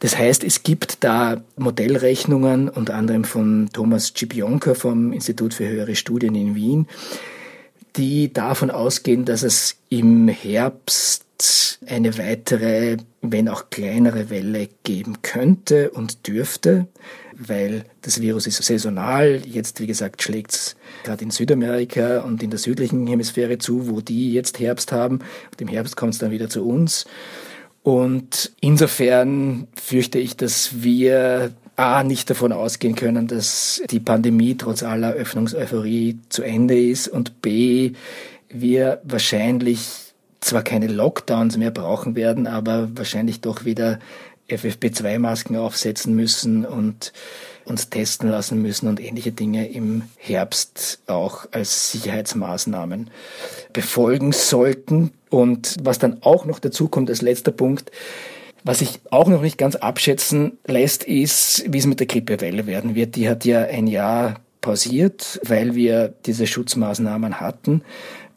Das 0.00 0.18
heißt, 0.18 0.44
es 0.44 0.62
gibt 0.64 1.04
da 1.04 1.42
Modellrechnungen, 1.56 2.68
unter 2.68 2.94
anderem 2.94 3.24
von 3.24 3.70
Thomas 3.72 4.12
Cipionka 4.16 4.74
vom 4.74 5.12
Institut 5.12 5.54
für 5.54 5.68
höhere 5.68 5.94
Studien 5.94 6.34
in 6.34 6.54
Wien, 6.54 6.86
die 7.96 8.32
davon 8.32 8.70
ausgehen, 8.70 9.24
dass 9.24 9.42
es 9.42 9.76
im 9.88 10.28
Herbst 10.28 11.78
eine 11.86 12.18
weitere, 12.18 12.96
wenn 13.22 13.48
auch 13.48 13.70
kleinere 13.70 14.30
Welle 14.30 14.68
geben 14.82 15.22
könnte 15.22 15.90
und 15.90 16.26
dürfte, 16.26 16.86
weil 17.38 17.84
das 18.02 18.20
Virus 18.20 18.46
ist 18.46 18.62
saisonal. 18.62 19.42
Jetzt, 19.46 19.80
wie 19.80 19.86
gesagt, 19.86 20.22
schlägt 20.22 20.52
es 20.52 20.76
gerade 21.04 21.24
in 21.24 21.30
Südamerika 21.30 22.20
und 22.20 22.42
in 22.42 22.50
der 22.50 22.58
südlichen 22.58 23.06
Hemisphäre 23.06 23.58
zu, 23.58 23.88
wo 23.88 24.00
die 24.00 24.32
jetzt 24.32 24.60
Herbst 24.60 24.92
haben. 24.92 25.20
Und 25.50 25.60
im 25.60 25.68
Herbst 25.68 25.96
kommt 25.96 26.14
es 26.14 26.18
dann 26.18 26.30
wieder 26.30 26.48
zu 26.48 26.66
uns. 26.66 27.06
Und 27.82 28.52
insofern 28.60 29.68
fürchte 29.74 30.18
ich, 30.18 30.36
dass 30.36 30.82
wir 30.82 31.52
A, 31.76 32.04
nicht 32.04 32.30
davon 32.30 32.52
ausgehen 32.52 32.94
können, 32.94 33.26
dass 33.26 33.82
die 33.90 34.00
Pandemie 34.00 34.56
trotz 34.56 34.82
aller 34.82 35.12
Öffnungseuphorie 35.12 36.18
zu 36.28 36.42
Ende 36.42 36.78
ist 36.78 37.08
und 37.08 37.42
B, 37.42 37.92
wir 38.48 39.00
wahrscheinlich 39.02 40.04
zwar 40.40 40.62
keine 40.62 40.86
Lockdowns 40.86 41.56
mehr 41.56 41.72
brauchen 41.72 42.14
werden, 42.14 42.46
aber 42.46 42.88
wahrscheinlich 42.94 43.40
doch 43.40 43.64
wieder 43.64 43.98
FFP2-Masken 44.48 45.56
aufsetzen 45.56 46.14
müssen 46.14 46.64
und 46.64 47.12
uns 47.64 47.88
testen 47.88 48.28
lassen 48.28 48.60
müssen 48.60 48.88
und 48.88 49.00
ähnliche 49.00 49.32
Dinge 49.32 49.68
im 49.68 50.02
Herbst 50.16 51.00
auch 51.06 51.46
als 51.52 51.92
Sicherheitsmaßnahmen 51.92 53.10
befolgen 53.72 54.32
sollten. 54.32 55.12
Und 55.30 55.76
was 55.82 55.98
dann 55.98 56.22
auch 56.22 56.44
noch 56.44 56.58
dazu 56.58 56.88
kommt 56.88 57.08
als 57.08 57.22
letzter 57.22 57.52
Punkt, 57.52 57.90
was 58.64 58.78
sich 58.78 59.00
auch 59.10 59.28
noch 59.28 59.42
nicht 59.42 59.58
ganz 59.58 59.76
abschätzen 59.76 60.58
lässt, 60.66 61.04
ist, 61.04 61.64
wie 61.68 61.78
es 61.78 61.86
mit 61.86 62.00
der 62.00 62.06
Grippewelle 62.06 62.66
werden 62.66 62.94
wird. 62.94 63.16
Die 63.16 63.28
hat 63.28 63.44
ja 63.44 63.62
ein 63.62 63.86
Jahr 63.86 64.40
pausiert, 64.62 65.40
weil 65.44 65.74
wir 65.74 66.14
diese 66.24 66.46
Schutzmaßnahmen 66.46 67.40
hatten. 67.40 67.82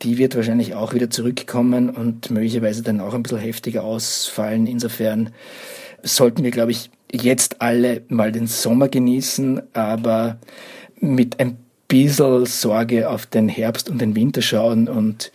Die 0.01 0.17
wird 0.17 0.35
wahrscheinlich 0.35 0.75
auch 0.75 0.93
wieder 0.93 1.09
zurückkommen 1.09 1.89
und 1.89 2.29
möglicherweise 2.29 2.83
dann 2.83 2.99
auch 2.99 3.13
ein 3.13 3.23
bisschen 3.23 3.39
heftiger 3.39 3.83
ausfallen. 3.83 4.67
Insofern 4.67 5.31
sollten 6.03 6.43
wir, 6.43 6.51
glaube 6.51 6.71
ich, 6.71 6.89
jetzt 7.11 7.61
alle 7.61 8.01
mal 8.09 8.31
den 8.31 8.47
Sommer 8.47 8.89
genießen, 8.89 9.61
aber 9.73 10.37
mit 10.99 11.39
ein 11.39 11.57
bisschen 11.87 12.45
Sorge 12.45 13.09
auf 13.09 13.25
den 13.25 13.49
Herbst 13.49 13.89
und 13.89 13.99
den 13.99 14.15
Winter 14.15 14.41
schauen 14.41 14.87
und 14.87 15.31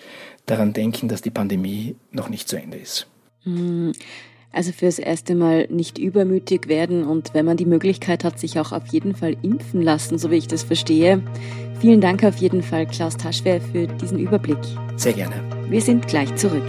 daran 0.46 0.72
denken, 0.72 1.09
dass 1.09 1.22
die 1.22 1.31
Pandemie 1.31 1.96
noch 2.11 2.29
nicht 2.29 2.48
zu 2.48 2.57
Ende 2.57 2.77
ist. 2.77 3.07
Hm, 3.44 3.92
also 4.53 4.72
fürs 4.72 4.98
erste 4.98 5.35
Mal 5.35 5.66
nicht 5.70 5.98
übermütig 5.98 6.68
werden 6.68 7.05
und 7.05 7.33
wenn 7.33 7.46
man 7.46 7.57
die 7.57 7.64
Möglichkeit 7.64 8.22
hat, 8.22 8.38
sich 8.38 8.61
auch 8.61 8.72
auf 8.72 8.87
jeden 8.88 9.14
Fall 9.14 9.37
impfen 9.42 9.81
lassen, 9.81 10.18
so 10.18 10.31
wie 10.31 10.37
ich 10.37 10.48
das 10.48 10.62
verstehe. 10.62 11.22
Vielen 11.81 12.01
Dank 12.01 12.22
auf 12.22 12.37
jeden 12.37 12.62
Fall, 12.62 12.87
Klaus 12.87 13.16
Taschwer, 13.16 13.61
für 13.61 13.87
diesen 13.87 14.18
Überblick. 14.18 14.59
Sehr 14.96 15.14
gerne. 15.14 15.42
Wir 15.68 15.81
sind 15.81 16.07
gleich 16.07 16.35
zurück. 16.37 16.68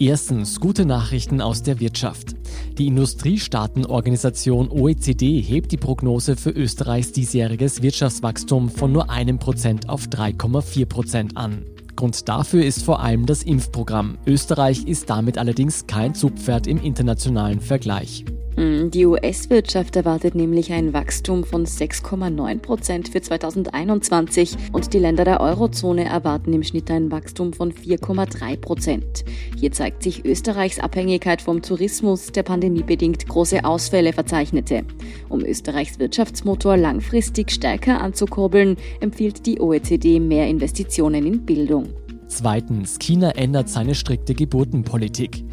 Erstens 0.00 0.60
gute 0.60 0.86
Nachrichten 0.86 1.40
aus 1.40 1.64
der 1.64 1.80
Wirtschaft. 1.80 2.36
Die 2.78 2.86
Industriestaatenorganisation 2.86 4.70
OECD 4.70 5.40
hebt 5.40 5.72
die 5.72 5.76
Prognose 5.76 6.36
für 6.36 6.50
Österreichs 6.50 7.10
diesjähriges 7.10 7.82
Wirtschaftswachstum 7.82 8.68
von 8.68 8.92
nur 8.92 9.10
einem 9.10 9.40
Prozent 9.40 9.88
auf 9.88 10.04
3,4 10.04 10.86
Prozent 10.86 11.36
an. 11.36 11.64
Grund 11.96 12.28
dafür 12.28 12.64
ist 12.64 12.84
vor 12.84 13.00
allem 13.00 13.26
das 13.26 13.42
Impfprogramm. 13.42 14.18
Österreich 14.24 14.86
ist 14.86 15.10
damit 15.10 15.36
allerdings 15.36 15.88
kein 15.88 16.14
Zugpferd 16.14 16.68
im 16.68 16.80
internationalen 16.80 17.60
Vergleich. 17.60 18.24
Hm, 18.58 18.90
die 18.90 19.06
US-Wirtschaft 19.06 19.94
erwartet 19.94 20.34
nämlich 20.34 20.72
ein 20.72 20.92
Wachstum 20.92 21.44
von 21.44 21.64
6,9 21.64 22.58
Prozent 22.58 23.08
für 23.08 23.20
2021 23.20 24.56
und 24.72 24.92
die 24.92 24.98
Länder 24.98 25.24
der 25.24 25.40
Eurozone 25.40 26.06
erwarten 26.06 26.52
im 26.52 26.64
Schnitt 26.64 26.90
ein 26.90 27.12
Wachstum 27.12 27.52
von 27.52 27.72
4,3 27.72 28.56
Prozent. 28.56 29.24
Hier 29.56 29.70
zeigt 29.70 30.02
sich 30.02 30.24
Österreichs 30.24 30.80
Abhängigkeit 30.80 31.40
vom 31.40 31.62
Tourismus, 31.62 32.32
der 32.32 32.42
pandemiebedingt 32.42 33.28
große 33.28 33.64
Ausfälle 33.64 34.12
verzeichnete. 34.12 34.82
Um 35.28 35.44
Österreichs 35.44 36.00
Wirtschaftsmotor 36.00 36.76
langfristig 36.76 37.52
stärker 37.52 38.00
anzukurbeln, 38.00 38.76
empfiehlt 38.98 39.46
die 39.46 39.60
OECD 39.60 40.18
mehr 40.18 40.48
Investitionen 40.48 41.24
in 41.26 41.46
Bildung. 41.46 41.90
Zweitens, 42.26 42.98
China 42.98 43.30
ändert 43.30 43.68
seine 43.68 43.94
strikte 43.94 44.34
Geburtenpolitik. 44.34 45.44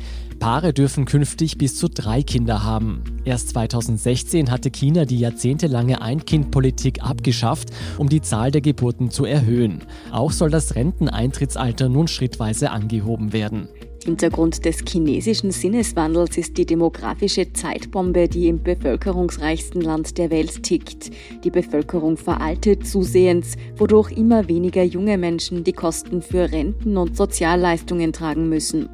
Paare 0.45 0.73
dürfen 0.73 1.05
künftig 1.05 1.57
bis 1.57 1.75
zu 1.75 1.89
drei 1.89 2.21
Kinder 2.21 2.63
haben. 2.63 3.01
Erst 3.25 3.49
2016 3.49 4.51
hatte 4.51 4.69
China 4.69 5.05
die 5.05 5.17
jahrzehntelange 5.17 6.03
Ein-Kind-Politik 6.03 7.01
abgeschafft, 7.01 7.69
um 7.97 8.09
die 8.09 8.21
Zahl 8.21 8.51
der 8.51 8.61
Geburten 8.61 9.09
zu 9.09 9.25
erhöhen. 9.25 9.81
Auch 10.11 10.31
soll 10.31 10.51
das 10.51 10.75
Renteneintrittsalter 10.75 11.89
nun 11.89 12.07
schrittweise 12.07 12.69
angehoben 12.69 13.33
werden. 13.33 13.69
Hintergrund 14.03 14.63
des 14.65 14.83
chinesischen 14.87 15.49
Sinneswandels 15.49 16.37
ist 16.37 16.59
die 16.59 16.67
demografische 16.67 17.51
Zeitbombe, 17.51 18.27
die 18.27 18.47
im 18.47 18.61
bevölkerungsreichsten 18.61 19.81
Land 19.81 20.19
der 20.19 20.29
Welt 20.29 20.61
tickt. 20.61 21.09
Die 21.43 21.49
Bevölkerung 21.49 22.17
veraltet 22.17 22.85
zusehends, 22.85 23.55
wodurch 23.77 24.11
immer 24.11 24.47
weniger 24.47 24.83
junge 24.83 25.17
Menschen 25.17 25.63
die 25.63 25.73
Kosten 25.73 26.21
für 26.21 26.51
Renten 26.51 26.97
und 26.97 27.17
Sozialleistungen 27.17 28.13
tragen 28.13 28.47
müssen. 28.47 28.89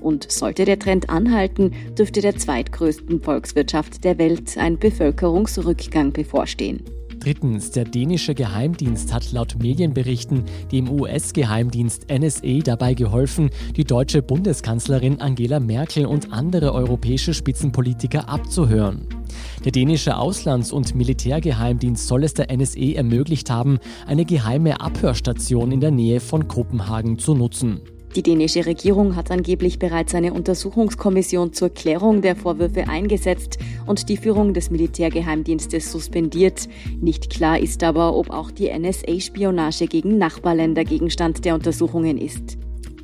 Und 0.00 0.30
sollte 0.30 0.64
der 0.64 0.78
Trend 0.78 1.10
anhalten, 1.10 1.72
dürfte 1.98 2.20
der 2.20 2.36
zweitgrößten 2.36 3.20
Volkswirtschaft 3.20 4.04
der 4.04 4.18
Welt 4.18 4.56
ein 4.56 4.78
Bevölkerungsrückgang 4.78 6.12
bevorstehen. 6.12 6.82
Drittens, 7.20 7.70
der 7.70 7.84
dänische 7.84 8.34
Geheimdienst 8.34 9.12
hat 9.12 9.30
laut 9.32 9.56
Medienberichten 9.60 10.44
dem 10.72 10.88
US-Geheimdienst 10.90 12.06
NSA 12.10 12.60
dabei 12.64 12.94
geholfen, 12.94 13.50
die 13.76 13.84
deutsche 13.84 14.22
Bundeskanzlerin 14.22 15.20
Angela 15.20 15.60
Merkel 15.60 16.06
und 16.06 16.32
andere 16.32 16.72
europäische 16.72 17.34
Spitzenpolitiker 17.34 18.26
abzuhören. 18.26 19.06
Der 19.66 19.72
dänische 19.72 20.16
Auslands- 20.16 20.72
und 20.72 20.94
Militärgeheimdienst 20.94 22.06
soll 22.06 22.24
es 22.24 22.32
der 22.32 22.56
NSA 22.56 22.94
ermöglicht 22.94 23.50
haben, 23.50 23.80
eine 24.06 24.24
geheime 24.24 24.80
Abhörstation 24.80 25.72
in 25.72 25.80
der 25.80 25.90
Nähe 25.90 26.20
von 26.20 26.48
Kopenhagen 26.48 27.18
zu 27.18 27.34
nutzen. 27.34 27.82
Die 28.16 28.24
dänische 28.24 28.66
Regierung 28.66 29.14
hat 29.14 29.30
angeblich 29.30 29.78
bereits 29.78 30.16
eine 30.16 30.32
Untersuchungskommission 30.32 31.52
zur 31.52 31.70
Klärung 31.70 32.22
der 32.22 32.34
Vorwürfe 32.34 32.88
eingesetzt 32.88 33.58
und 33.86 34.08
die 34.08 34.16
Führung 34.16 34.52
des 34.52 34.70
Militärgeheimdienstes 34.70 35.92
suspendiert. 35.92 36.68
Nicht 37.00 37.30
klar 37.30 37.60
ist 37.60 37.84
aber, 37.84 38.16
ob 38.16 38.30
auch 38.30 38.50
die 38.50 38.68
NSA-Spionage 38.68 39.86
gegen 39.86 40.18
Nachbarländer 40.18 40.82
Gegenstand 40.82 41.44
der 41.44 41.54
Untersuchungen 41.54 42.18
ist. 42.18 42.58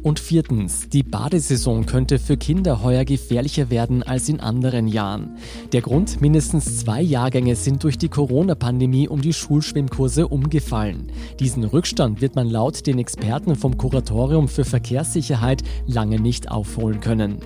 Und 0.06 0.20
viertens, 0.20 0.88
die 0.88 1.02
Badesaison 1.02 1.84
könnte 1.84 2.20
für 2.20 2.36
Kinder 2.36 2.80
heuer 2.84 3.04
gefährlicher 3.04 3.70
werden 3.70 4.04
als 4.04 4.28
in 4.28 4.38
anderen 4.38 4.86
Jahren. 4.86 5.36
Der 5.72 5.80
Grund, 5.80 6.20
mindestens 6.20 6.78
zwei 6.78 7.02
Jahrgänge 7.02 7.56
sind 7.56 7.82
durch 7.82 7.98
die 7.98 8.08
Corona-Pandemie 8.08 9.08
um 9.08 9.20
die 9.20 9.32
Schulschwimmkurse 9.32 10.28
umgefallen. 10.28 11.10
Diesen 11.40 11.64
Rückstand 11.64 12.20
wird 12.20 12.36
man 12.36 12.48
laut 12.48 12.86
den 12.86 13.00
Experten 13.00 13.56
vom 13.56 13.76
Kuratorium 13.76 14.46
für 14.46 14.64
Verkehrssicherheit 14.64 15.64
lange 15.88 16.20
nicht 16.20 16.52
aufholen 16.52 17.00
können. 17.00 17.40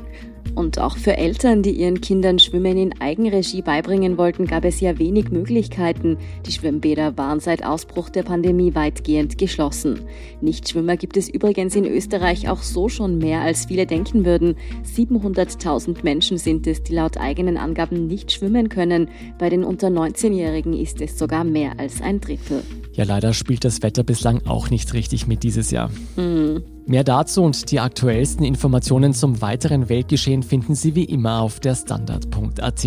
Und 0.54 0.78
auch 0.78 0.96
für 0.96 1.16
Eltern, 1.16 1.62
die 1.62 1.70
ihren 1.70 2.00
Kindern 2.00 2.38
Schwimmen 2.38 2.76
in 2.76 3.00
Eigenregie 3.00 3.62
beibringen 3.62 4.18
wollten, 4.18 4.46
gab 4.46 4.64
es 4.64 4.80
ja 4.80 4.98
wenig 4.98 5.30
Möglichkeiten. 5.30 6.18
Die 6.46 6.52
Schwimmbäder 6.52 7.16
waren 7.16 7.40
seit 7.40 7.64
Ausbruch 7.64 8.10
der 8.10 8.24
Pandemie 8.24 8.74
weitgehend 8.74 9.38
geschlossen. 9.38 10.00
Nichtschwimmer 10.40 10.96
gibt 10.96 11.16
es 11.16 11.28
übrigens 11.28 11.76
in 11.76 11.86
Österreich 11.86 12.48
auch 12.48 12.62
so 12.62 12.88
schon 12.88 13.18
mehr, 13.18 13.40
als 13.40 13.66
viele 13.66 13.86
denken 13.86 14.24
würden. 14.24 14.56
700.000 14.84 16.02
Menschen 16.02 16.38
sind 16.38 16.66
es, 16.66 16.82
die 16.82 16.94
laut 16.94 17.16
eigenen 17.16 17.56
Angaben 17.56 18.06
nicht 18.06 18.32
schwimmen 18.32 18.68
können. 18.68 19.08
Bei 19.38 19.50
den 19.50 19.64
unter 19.64 19.88
19-Jährigen 19.88 20.72
ist 20.72 21.00
es 21.00 21.18
sogar 21.18 21.44
mehr 21.44 21.78
als 21.78 22.02
ein 22.02 22.20
Drittel. 22.20 22.62
Ja, 22.92 23.04
leider 23.04 23.32
spielt 23.34 23.64
das 23.64 23.82
Wetter 23.82 24.02
bislang 24.02 24.46
auch 24.46 24.70
nicht 24.70 24.92
richtig 24.94 25.26
mit 25.26 25.42
dieses 25.42 25.70
Jahr. 25.70 25.90
Hm. 26.16 26.62
Mehr 26.86 27.04
dazu 27.04 27.42
und 27.42 27.70
die 27.70 27.78
aktuellsten 27.78 28.44
Informationen 28.44 29.14
zum 29.14 29.40
weiteren 29.40 29.88
Weltgeschehen 29.88 30.42
finden 30.42 30.74
Sie 30.74 30.94
wie 30.94 31.04
immer 31.04 31.40
auf 31.40 31.60
der 31.60 31.76
Standard.at. 31.76 32.86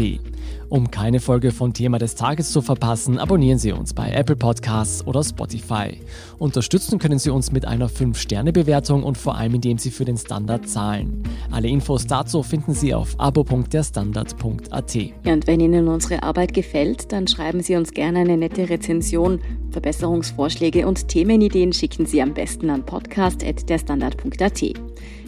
Um 0.73 0.89
keine 0.89 1.19
Folge 1.19 1.51
von 1.51 1.71
Thema 1.71 1.99
des 1.99 2.15
Tages 2.15 2.51
zu 2.51 2.63
verpassen, 2.63 3.19
abonnieren 3.19 3.59
Sie 3.59 3.71
uns 3.71 3.93
bei 3.93 4.09
Apple 4.09 4.35
Podcasts 4.35 5.05
oder 5.05 5.23
Spotify. 5.23 5.99
Unterstützen 6.39 6.97
können 6.97 7.19
Sie 7.19 7.29
uns 7.29 7.51
mit 7.51 7.67
einer 7.67 7.87
5-Sterne-Bewertung 7.87 9.03
und 9.03 9.15
vor 9.15 9.37
allem 9.37 9.53
indem 9.53 9.77
Sie 9.77 9.91
für 9.91 10.03
den 10.03 10.17
Standard 10.17 10.67
zahlen. 10.67 11.21
Alle 11.51 11.67
Infos 11.67 12.07
dazu 12.07 12.41
finden 12.41 12.73
Sie 12.73 12.91
auf 12.95 13.13
abo.derstandard.at. 13.19 14.95
Ja, 14.95 15.33
und 15.33 15.45
wenn 15.45 15.59
Ihnen 15.59 15.87
unsere 15.87 16.23
Arbeit 16.23 16.55
gefällt, 16.55 17.11
dann 17.11 17.27
schreiben 17.27 17.61
Sie 17.61 17.75
uns 17.75 17.91
gerne 17.91 18.21
eine 18.21 18.35
nette 18.35 18.67
Rezension. 18.67 19.41
Verbesserungsvorschläge 19.69 20.87
und 20.87 21.07
Themenideen 21.07 21.73
schicken 21.73 22.07
Sie 22.07 22.19
am 22.19 22.33
besten 22.33 22.71
an 22.71 22.83
podcast.derstandard.at. 22.83 24.73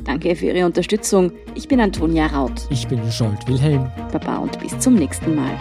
Danke 0.05 0.35
für 0.35 0.45
Ihre 0.45 0.65
Unterstützung. 0.65 1.31
Ich 1.55 1.67
bin 1.67 1.81
Antonia 1.81 2.27
Raut. 2.27 2.67
Ich 2.69 2.87
bin 2.87 3.11
Scholt 3.11 3.47
Wilhelm. 3.47 3.91
Baba 4.11 4.37
und 4.37 4.57
bis 4.59 4.77
zum 4.79 4.93
nächsten 4.93 5.35
Mal. 5.35 5.57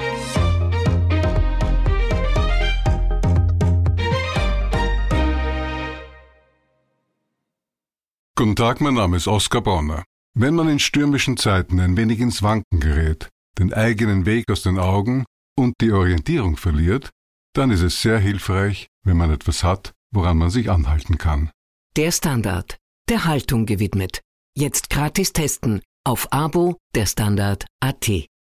Guten 8.37 8.57
Tag, 8.57 8.81
mein 8.83 8.95
Name 8.95 9.17
ist 9.17 9.27
Oskar 9.27 9.63
Bonner. 9.63 10.05
Wenn 10.35 10.55
man 10.55 10.69
in 10.69 10.79
stürmischen 10.79 11.37
Zeiten 11.37 11.81
ein 11.81 11.97
wenig 11.97 12.21
ins 12.21 12.43
Wanken 12.43 12.81
gerät, 12.81 13.31
den 13.59 13.73
eigenen 13.73 14.27
Weg 14.27 14.51
aus 14.51 14.63
den 14.63 14.79
Augen 14.79 15.25
und 15.57 15.75
die 15.81 15.93
Orientierung 15.93 16.57
verliert, 16.57 17.11
dann 17.55 17.71
ist 17.71 17.83
es 17.83 18.03
sehr 18.03 18.19
hilfreich, 18.19 18.89
wenn 19.05 19.17
man 19.17 19.31
etwas 19.31 19.65
hat, 19.65 19.93
woran 20.13 20.37
man 20.37 20.51
sich 20.51 20.71
anhalten 20.71 21.17
kann. 21.17 21.51
Der 21.97 22.11
Standard, 22.11 22.77
der 23.09 23.25
Haltung 23.25 23.65
gewidmet. 23.65 24.21
Jetzt 24.57 24.89
gratis 24.89 25.33
testen 25.33 25.83
auf 26.07 26.33
Abo 26.33 26.77
der 26.95 27.07
Standard.at. 27.07 28.29